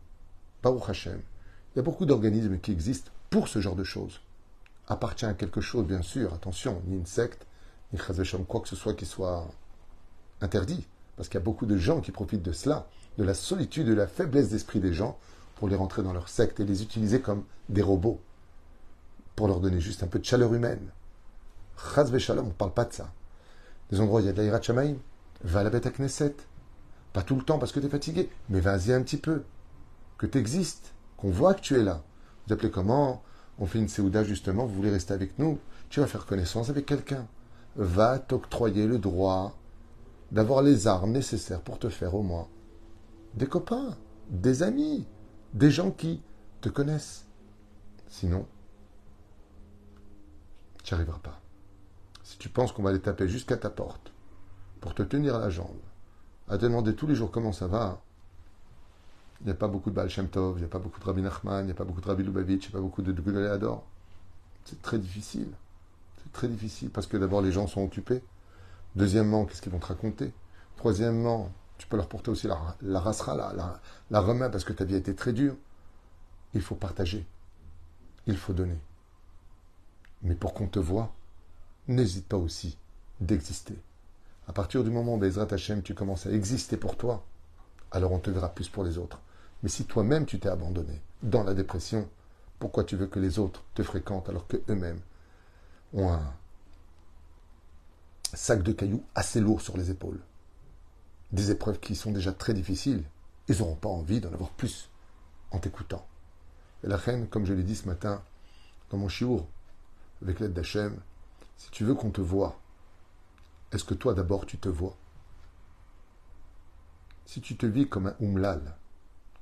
Baruch 0.60 0.88
Hashem, 0.88 1.20
il 1.20 1.76
y 1.76 1.78
a 1.78 1.82
beaucoup 1.82 2.06
d'organismes 2.06 2.58
qui 2.58 2.72
existent 2.72 3.12
pour 3.30 3.46
ce 3.46 3.60
genre 3.60 3.76
de 3.76 3.84
choses. 3.84 4.20
Appartient 4.88 5.26
à 5.26 5.34
quelque 5.34 5.60
chose, 5.60 5.86
bien 5.86 6.02
sûr, 6.02 6.34
attention, 6.34 6.82
ni 6.88 6.96
une 6.96 7.06
secte, 7.06 7.46
ni 7.92 8.00
quoi 8.48 8.60
que 8.60 8.68
ce 8.68 8.74
soit 8.74 8.94
qui 8.94 9.06
soit 9.06 9.46
interdit, 10.40 10.88
parce 11.14 11.28
qu'il 11.28 11.38
y 11.38 11.42
a 11.42 11.44
beaucoup 11.44 11.66
de 11.66 11.76
gens 11.76 12.00
qui 12.00 12.10
profitent 12.10 12.42
de 12.42 12.50
cela, 12.50 12.88
de 13.16 13.22
la 13.22 13.34
solitude, 13.34 13.86
de 13.86 13.94
la 13.94 14.08
faiblesse 14.08 14.48
d'esprit 14.48 14.80
des 14.80 14.92
gens, 14.92 15.16
pour 15.54 15.68
les 15.68 15.76
rentrer 15.76 16.02
dans 16.02 16.12
leur 16.12 16.28
secte 16.28 16.58
et 16.58 16.64
les 16.64 16.82
utiliser 16.82 17.20
comme 17.20 17.44
des 17.68 17.82
robots, 17.82 18.20
pour 19.36 19.46
leur 19.46 19.60
donner 19.60 19.80
juste 19.80 20.02
un 20.02 20.08
peu 20.08 20.18
de 20.18 20.24
chaleur 20.24 20.52
humaine. 20.52 20.90
Chaz 21.94 22.10
on 22.10 22.42
ne 22.42 22.50
parle 22.50 22.72
pas 22.72 22.86
de 22.86 22.92
ça. 22.92 23.12
Des 23.92 24.00
endroits 24.00 24.20
il 24.20 24.26
y 24.26 24.30
a 24.30 24.32
de 24.32 24.64
shamaïm, 24.64 24.98
va 25.44 25.60
à 25.60 25.62
la 25.62 25.70
bête 25.70 25.86
à 25.86 25.90
Knesset. 25.90 26.36
Pas 27.12 27.22
tout 27.22 27.36
le 27.36 27.42
temps 27.42 27.58
parce 27.58 27.72
que 27.72 27.80
tu 27.80 27.86
es 27.86 27.90
fatigué, 27.90 28.30
mais 28.48 28.60
vas-y 28.60 28.92
un 28.92 29.02
petit 29.02 29.16
peu. 29.16 29.42
Que 30.18 30.26
tu 30.26 30.38
existes, 30.38 30.94
qu'on 31.16 31.30
voit 31.30 31.54
que 31.54 31.60
tu 31.60 31.74
es 31.74 31.82
là. 31.82 32.02
Vous 32.46 32.54
appelez 32.54 32.70
comment? 32.70 33.22
On 33.58 33.66
fait 33.66 33.78
une 33.78 33.88
séouda 33.88 34.22
justement, 34.22 34.66
vous 34.66 34.74
voulez 34.74 34.90
rester 34.90 35.14
avec 35.14 35.38
nous? 35.38 35.58
Tu 35.88 36.00
vas 36.00 36.06
faire 36.06 36.26
connaissance 36.26 36.68
avec 36.68 36.86
quelqu'un. 36.86 37.26
Va 37.76 38.18
t'octroyer 38.18 38.86
le 38.86 38.98
droit 38.98 39.56
d'avoir 40.32 40.62
les 40.62 40.86
armes 40.86 41.12
nécessaires 41.12 41.62
pour 41.62 41.78
te 41.78 41.88
faire 41.88 42.14
au 42.14 42.22
moins 42.22 42.48
des 43.34 43.46
copains, 43.46 43.96
des 44.30 44.62
amis, 44.62 45.06
des 45.54 45.70
gens 45.70 45.90
qui 45.90 46.22
te 46.60 46.68
connaissent. 46.68 47.26
Sinon, 48.08 48.46
tu 50.82 50.94
n'y 50.94 50.96
arriveras 50.96 51.18
pas. 51.18 51.40
Si 52.22 52.38
tu 52.38 52.48
penses 52.48 52.72
qu'on 52.72 52.82
va 52.82 52.92
les 52.92 53.00
taper 53.00 53.28
jusqu'à 53.28 53.56
ta 53.56 53.70
porte 53.70 54.12
pour 54.80 54.94
te 54.94 55.02
tenir 55.02 55.34
à 55.34 55.38
la 55.38 55.50
jambe, 55.50 55.78
à 56.48 56.56
te 56.56 56.62
demander 56.62 56.94
tous 56.94 57.06
les 57.06 57.14
jours 57.14 57.30
comment 57.30 57.52
ça 57.52 57.66
va, 57.66 58.00
il 59.40 59.46
n'y 59.46 59.52
a 59.52 59.54
pas 59.54 59.68
beaucoup 59.68 59.90
de 59.90 59.94
Baal 59.94 60.08
Tov, 60.30 60.56
il 60.56 60.60
n'y 60.60 60.64
a 60.64 60.68
pas 60.68 60.78
beaucoup 60.78 60.98
de 60.98 61.04
Rabbi 61.04 61.22
Nachman, 61.22 61.64
il 61.64 61.66
n'y 61.66 61.72
a 61.72 61.74
pas 61.74 61.84
beaucoup 61.84 62.00
de 62.00 62.06
Rabbi 62.06 62.22
Lubavitch, 62.22 62.66
il 62.66 62.68
n'y 62.68 62.74
a 62.74 62.78
pas 62.78 62.82
beaucoup 62.82 63.02
de 63.02 63.46
Ador. 63.48 63.84
C'est 64.64 64.80
très 64.80 64.98
difficile. 64.98 65.48
C'est 66.22 66.32
très 66.32 66.48
difficile 66.48 66.90
parce 66.90 67.06
que 67.06 67.16
d'abord 67.16 67.42
les 67.42 67.52
gens 67.52 67.66
sont 67.66 67.82
occupés. 67.82 68.22
Deuxièmement, 68.96 69.44
qu'est-ce 69.44 69.60
qu'ils 69.60 69.72
vont 69.72 69.78
te 69.78 69.86
raconter? 69.86 70.32
Troisièmement, 70.76 71.50
tu 71.78 71.86
peux 71.86 71.96
leur 71.96 72.08
porter 72.08 72.30
aussi 72.30 72.46
la, 72.46 72.58
la 72.80 73.00
rasera, 73.00 73.36
la, 73.36 73.80
la, 74.10 74.48
parce 74.48 74.64
que 74.64 74.72
ta 74.72 74.84
vie 74.84 74.94
a 74.94 74.98
été 74.98 75.14
très 75.14 75.32
dure. 75.32 75.54
Il 76.54 76.62
faut 76.62 76.74
partager. 76.74 77.26
Il 78.26 78.36
faut 78.38 78.54
donner. 78.54 78.78
Mais 80.22 80.34
pour 80.34 80.54
qu'on 80.54 80.66
te 80.66 80.78
voie, 80.78 81.12
n'hésite 81.88 82.26
pas 82.26 82.38
aussi 82.38 82.78
d'exister. 83.20 83.78
À 84.48 84.52
partir 84.52 84.84
du 84.84 84.90
moment 84.90 85.14
où 85.14 85.18
Bezrat 85.18 85.52
Hashem, 85.52 85.82
tu 85.82 85.94
commences 85.94 86.26
à 86.26 86.30
exister 86.30 86.76
pour 86.76 86.96
toi, 86.96 87.24
alors 87.90 88.12
on 88.12 88.18
te 88.18 88.30
verra 88.30 88.48
plus 88.48 88.68
pour 88.68 88.84
les 88.84 88.98
autres. 88.98 89.20
Mais 89.62 89.68
si 89.68 89.84
toi-même 89.84 90.26
tu 90.26 90.38
t'es 90.38 90.48
abandonné 90.48 91.02
dans 91.22 91.42
la 91.42 91.54
dépression, 91.54 92.08
pourquoi 92.58 92.84
tu 92.84 92.96
veux 92.96 93.06
que 93.06 93.18
les 93.18 93.38
autres 93.38 93.64
te 93.74 93.82
fréquentent 93.82 94.28
alors 94.28 94.46
qu'eux-mêmes 94.46 95.00
ont 95.92 96.12
un, 96.12 96.32
sac 98.34 98.62
de 98.62 98.72
cailloux 98.72 99.04
assez 99.14 99.40
lourd 99.40 99.60
sur 99.60 99.76
les 99.76 99.90
épaules? 99.90 100.20
Des 101.32 101.50
épreuves 101.50 101.80
qui 101.80 101.96
sont 101.96 102.12
déjà 102.12 102.32
très 102.32 102.54
difficiles. 102.54 103.04
Ils 103.48 103.58
n'auront 103.58 103.74
pas 103.74 103.88
envie 103.88 104.20
d'en 104.20 104.32
avoir 104.32 104.50
plus 104.50 104.90
en 105.50 105.58
t'écoutant. 105.58 106.06
Et 106.84 106.86
la 106.86 106.96
reine, 106.96 107.26
comme 107.26 107.46
je 107.46 107.52
l'ai 107.52 107.62
dit 107.64 107.76
ce 107.76 107.86
matin 107.86 108.22
dans 108.90 108.98
mon 108.98 109.08
chiour, 109.08 109.48
avec 110.22 110.38
l'aide 110.38 110.52
d'Hachem, 110.52 110.96
si 111.56 111.70
tu 111.70 111.84
veux 111.84 111.94
qu'on 111.94 112.10
te 112.10 112.20
voie, 112.20 112.60
est-ce 113.76 113.84
que 113.84 113.94
toi 113.94 114.14
d'abord 114.14 114.46
tu 114.46 114.58
te 114.58 114.68
vois? 114.68 114.96
Si 117.26 117.40
tu 117.40 117.56
te 117.56 117.66
vis 117.66 117.88
comme 117.88 118.08
un 118.08 118.16
umlal, 118.20 118.76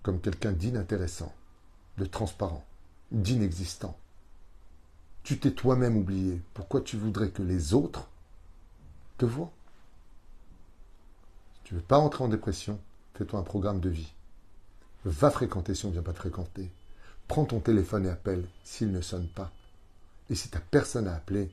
comme 0.02 0.20
quelqu'un 0.20 0.52
d'inintéressant, 0.52 1.32
de 1.98 2.04
transparent, 2.04 2.64
d'inexistant, 3.10 3.96
tu 5.22 5.38
t'es 5.38 5.52
toi-même 5.52 5.96
oublié. 5.96 6.42
Pourquoi 6.52 6.82
tu 6.82 6.96
voudrais 6.96 7.30
que 7.30 7.42
les 7.42 7.72
autres 7.74 8.08
te 9.18 9.24
vois. 9.24 9.50
Si 11.54 11.60
tu 11.64 11.74
veux 11.74 11.80
pas 11.80 11.98
entrer 11.98 12.24
en 12.24 12.28
dépression, 12.28 12.80
fais-toi 13.14 13.38
un 13.38 13.44
programme 13.44 13.80
de 13.80 13.88
vie. 13.88 14.12
Va 15.04 15.30
fréquenter 15.30 15.74
si 15.74 15.84
on 15.84 15.88
ne 15.88 15.94
vient 15.94 16.02
pas 16.02 16.12
te 16.12 16.18
fréquenter. 16.18 16.70
Prends 17.28 17.44
ton 17.44 17.60
téléphone 17.60 18.06
et 18.06 18.10
appelle 18.10 18.46
s'il 18.64 18.90
ne 18.90 19.00
sonne 19.00 19.28
pas. 19.28 19.52
Et 20.28 20.34
si 20.34 20.48
tu 20.50 20.56
n'as 20.56 20.60
personne 20.60 21.06
à 21.06 21.14
appeler, 21.14 21.50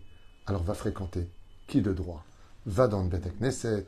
alors 0.47 0.63
va 0.63 0.73
fréquenter. 0.73 1.29
Qui 1.67 1.81
de 1.81 1.93
droit? 1.93 2.25
Va 2.65 2.88
dans 2.88 3.02
le 3.02 3.10
Beth 3.10 3.38
Knesset, 3.39 3.86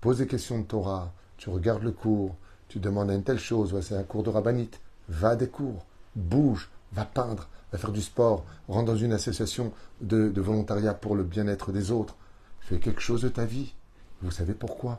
poses 0.00 0.18
des 0.18 0.26
questions 0.26 0.58
de 0.58 0.64
Torah, 0.64 1.12
tu 1.36 1.50
regardes 1.50 1.82
le 1.82 1.92
cours, 1.92 2.34
tu 2.68 2.78
demandes 2.78 3.10
à 3.10 3.14
une 3.14 3.24
telle 3.24 3.38
chose, 3.38 3.78
c'est 3.82 3.96
un 3.96 4.02
cours 4.04 4.22
de 4.22 4.30
rabbinite, 4.30 4.80
va 5.08 5.30
à 5.30 5.36
des 5.36 5.48
cours, 5.48 5.84
bouge, 6.16 6.70
va 6.92 7.04
peindre, 7.04 7.48
va 7.72 7.78
faire 7.78 7.92
du 7.92 8.00
sport, 8.00 8.44
rentre 8.68 8.86
dans 8.86 8.96
une 8.96 9.12
association 9.12 9.72
de, 10.00 10.32
volontariat 10.40 10.94
pour 10.94 11.14
le 11.14 11.24
bien-être 11.24 11.72
des 11.72 11.90
autres. 11.90 12.16
Fais 12.60 12.78
quelque 12.78 13.00
chose 13.00 13.22
de 13.22 13.28
ta 13.28 13.44
vie. 13.44 13.74
Vous 14.22 14.30
savez 14.30 14.54
pourquoi? 14.54 14.98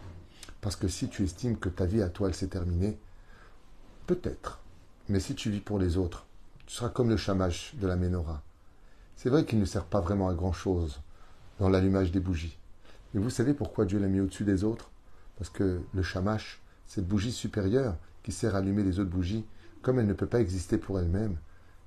Parce 0.61 0.75
que 0.75 0.87
si 0.87 1.07
tu 1.09 1.23
estimes 1.23 1.57
que 1.57 1.69
ta 1.69 1.85
vie 1.85 2.01
à 2.01 2.09
toi, 2.09 2.27
elle 2.27 2.35
s'est 2.35 2.47
terminée, 2.47 2.97
peut-être. 4.07 4.59
Mais 5.09 5.19
si 5.19 5.35
tu 5.35 5.49
vis 5.49 5.59
pour 5.59 5.79
les 5.79 5.97
autres, 5.97 6.25
tu 6.65 6.75
seras 6.75 6.89
comme 6.89 7.09
le 7.09 7.17
chamash 7.17 7.75
de 7.75 7.87
la 7.87 7.95
menorah. 7.95 8.41
C'est 9.15 9.29
vrai 9.29 9.45
qu'il 9.45 9.59
ne 9.59 9.65
sert 9.65 9.85
pas 9.85 10.01
vraiment 10.01 10.29
à 10.29 10.33
grand-chose 10.33 11.01
dans 11.59 11.69
l'allumage 11.69 12.11
des 12.11 12.19
bougies. 12.19 12.57
Mais 13.13 13.21
vous 13.21 13.29
savez 13.29 13.53
pourquoi 13.53 13.85
Dieu 13.85 13.99
l'a 13.99 14.07
mis 14.07 14.19
au-dessus 14.19 14.43
des 14.43 14.63
autres? 14.63 14.89
Parce 15.37 15.49
que 15.49 15.81
le 15.93 16.03
shamash, 16.03 16.61
cette 16.87 17.07
bougie 17.07 17.31
supérieure 17.31 17.95
qui 18.23 18.31
sert 18.31 18.55
à 18.55 18.59
allumer 18.59 18.83
les 18.83 18.99
autres 18.99 19.09
bougies, 19.09 19.45
comme 19.81 19.99
elle 19.99 20.07
ne 20.07 20.13
peut 20.13 20.27
pas 20.27 20.39
exister 20.39 20.77
pour 20.77 20.99
elle-même, 20.99 21.37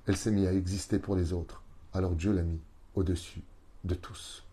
elle 0.05 0.17
s'est 0.17 0.31
mise 0.31 0.47
à 0.47 0.53
exister 0.53 0.99
pour 0.99 1.15
les 1.15 1.33
autres. 1.33 1.61
Alors 1.93 2.11
Dieu 2.11 2.33
l'a 2.33 2.43
mis 2.43 2.59
au-dessus 2.95 3.41
de 3.85 3.95
tous. 3.95 4.43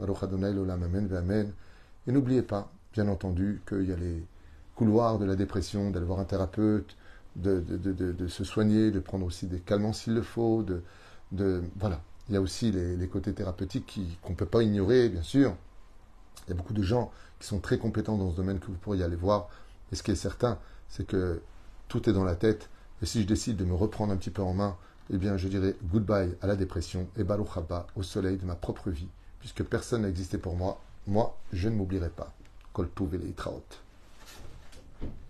Et 0.00 2.12
n'oubliez 2.12 2.42
pas, 2.42 2.72
bien 2.92 3.08
entendu, 3.08 3.60
qu'il 3.68 3.88
y 3.88 3.92
a 3.92 3.96
les 3.96 4.22
couloirs 4.74 5.18
de 5.18 5.24
la 5.24 5.36
dépression, 5.36 5.90
d'aller 5.90 6.06
voir 6.06 6.20
un 6.20 6.24
thérapeute, 6.24 6.96
de, 7.36 8.26
se 8.28 8.44
soigner, 8.44 8.90
de 8.90 9.00
prendre 9.00 9.26
aussi 9.26 9.46
des 9.46 9.60
calmants 9.60 9.92
s'il 9.92 10.14
le 10.14 10.22
faut, 10.22 10.62
de 10.62 10.82
voilà. 11.78 12.00
Il 12.28 12.34
y 12.34 12.36
a 12.36 12.40
aussi 12.40 12.70
les, 12.70 13.08
côtés 13.08 13.32
thérapeutiques 13.32 14.00
qu'on 14.22 14.32
ne 14.32 14.36
peut 14.36 14.46
pas 14.46 14.62
ignorer, 14.62 15.08
bien 15.08 15.22
sûr. 15.22 15.56
Il 16.46 16.50
y 16.50 16.52
a 16.52 16.56
beaucoup 16.56 16.72
de 16.72 16.82
gens 16.82 17.10
qui 17.38 17.46
sont 17.46 17.60
très 17.60 17.78
compétents 17.78 18.16
dans 18.16 18.30
ce 18.30 18.36
domaine 18.36 18.58
que 18.58 18.66
vous 18.66 18.74
pourriez 18.74 19.04
aller 19.04 19.16
voir. 19.16 19.48
Et 19.92 19.96
ce 19.96 20.02
qui 20.02 20.10
est 20.10 20.16
certain, 20.16 20.58
c'est 20.88 21.06
que 21.06 21.40
tout 21.88 22.08
est 22.08 22.12
dans 22.12 22.24
la 22.24 22.34
tête. 22.34 22.68
Et 23.02 23.06
si 23.06 23.22
je 23.22 23.26
décide 23.26 23.56
de 23.56 23.64
me 23.64 23.74
reprendre 23.74 24.12
un 24.12 24.16
petit 24.16 24.30
peu 24.30 24.42
en 24.42 24.54
main, 24.54 24.76
eh 25.10 25.16
bien, 25.16 25.36
je 25.36 25.48
dirais 25.48 25.74
goodbye 25.84 26.34
à 26.42 26.46
la 26.46 26.56
dépression 26.56 27.08
et 27.16 27.24
Baruch 27.24 27.48
au 27.96 28.02
soleil 28.02 28.36
de 28.36 28.44
ma 28.44 28.54
propre 28.54 28.90
vie, 28.90 29.08
puisque 29.40 29.62
personne 29.62 30.02
n'a 30.02 30.08
existé 30.08 30.38
pour 30.38 30.56
moi. 30.56 30.80
Moi, 31.06 31.36
je 31.52 31.68
ne 31.68 31.76
m'oublierai 31.76 32.10
pas. 32.10 32.32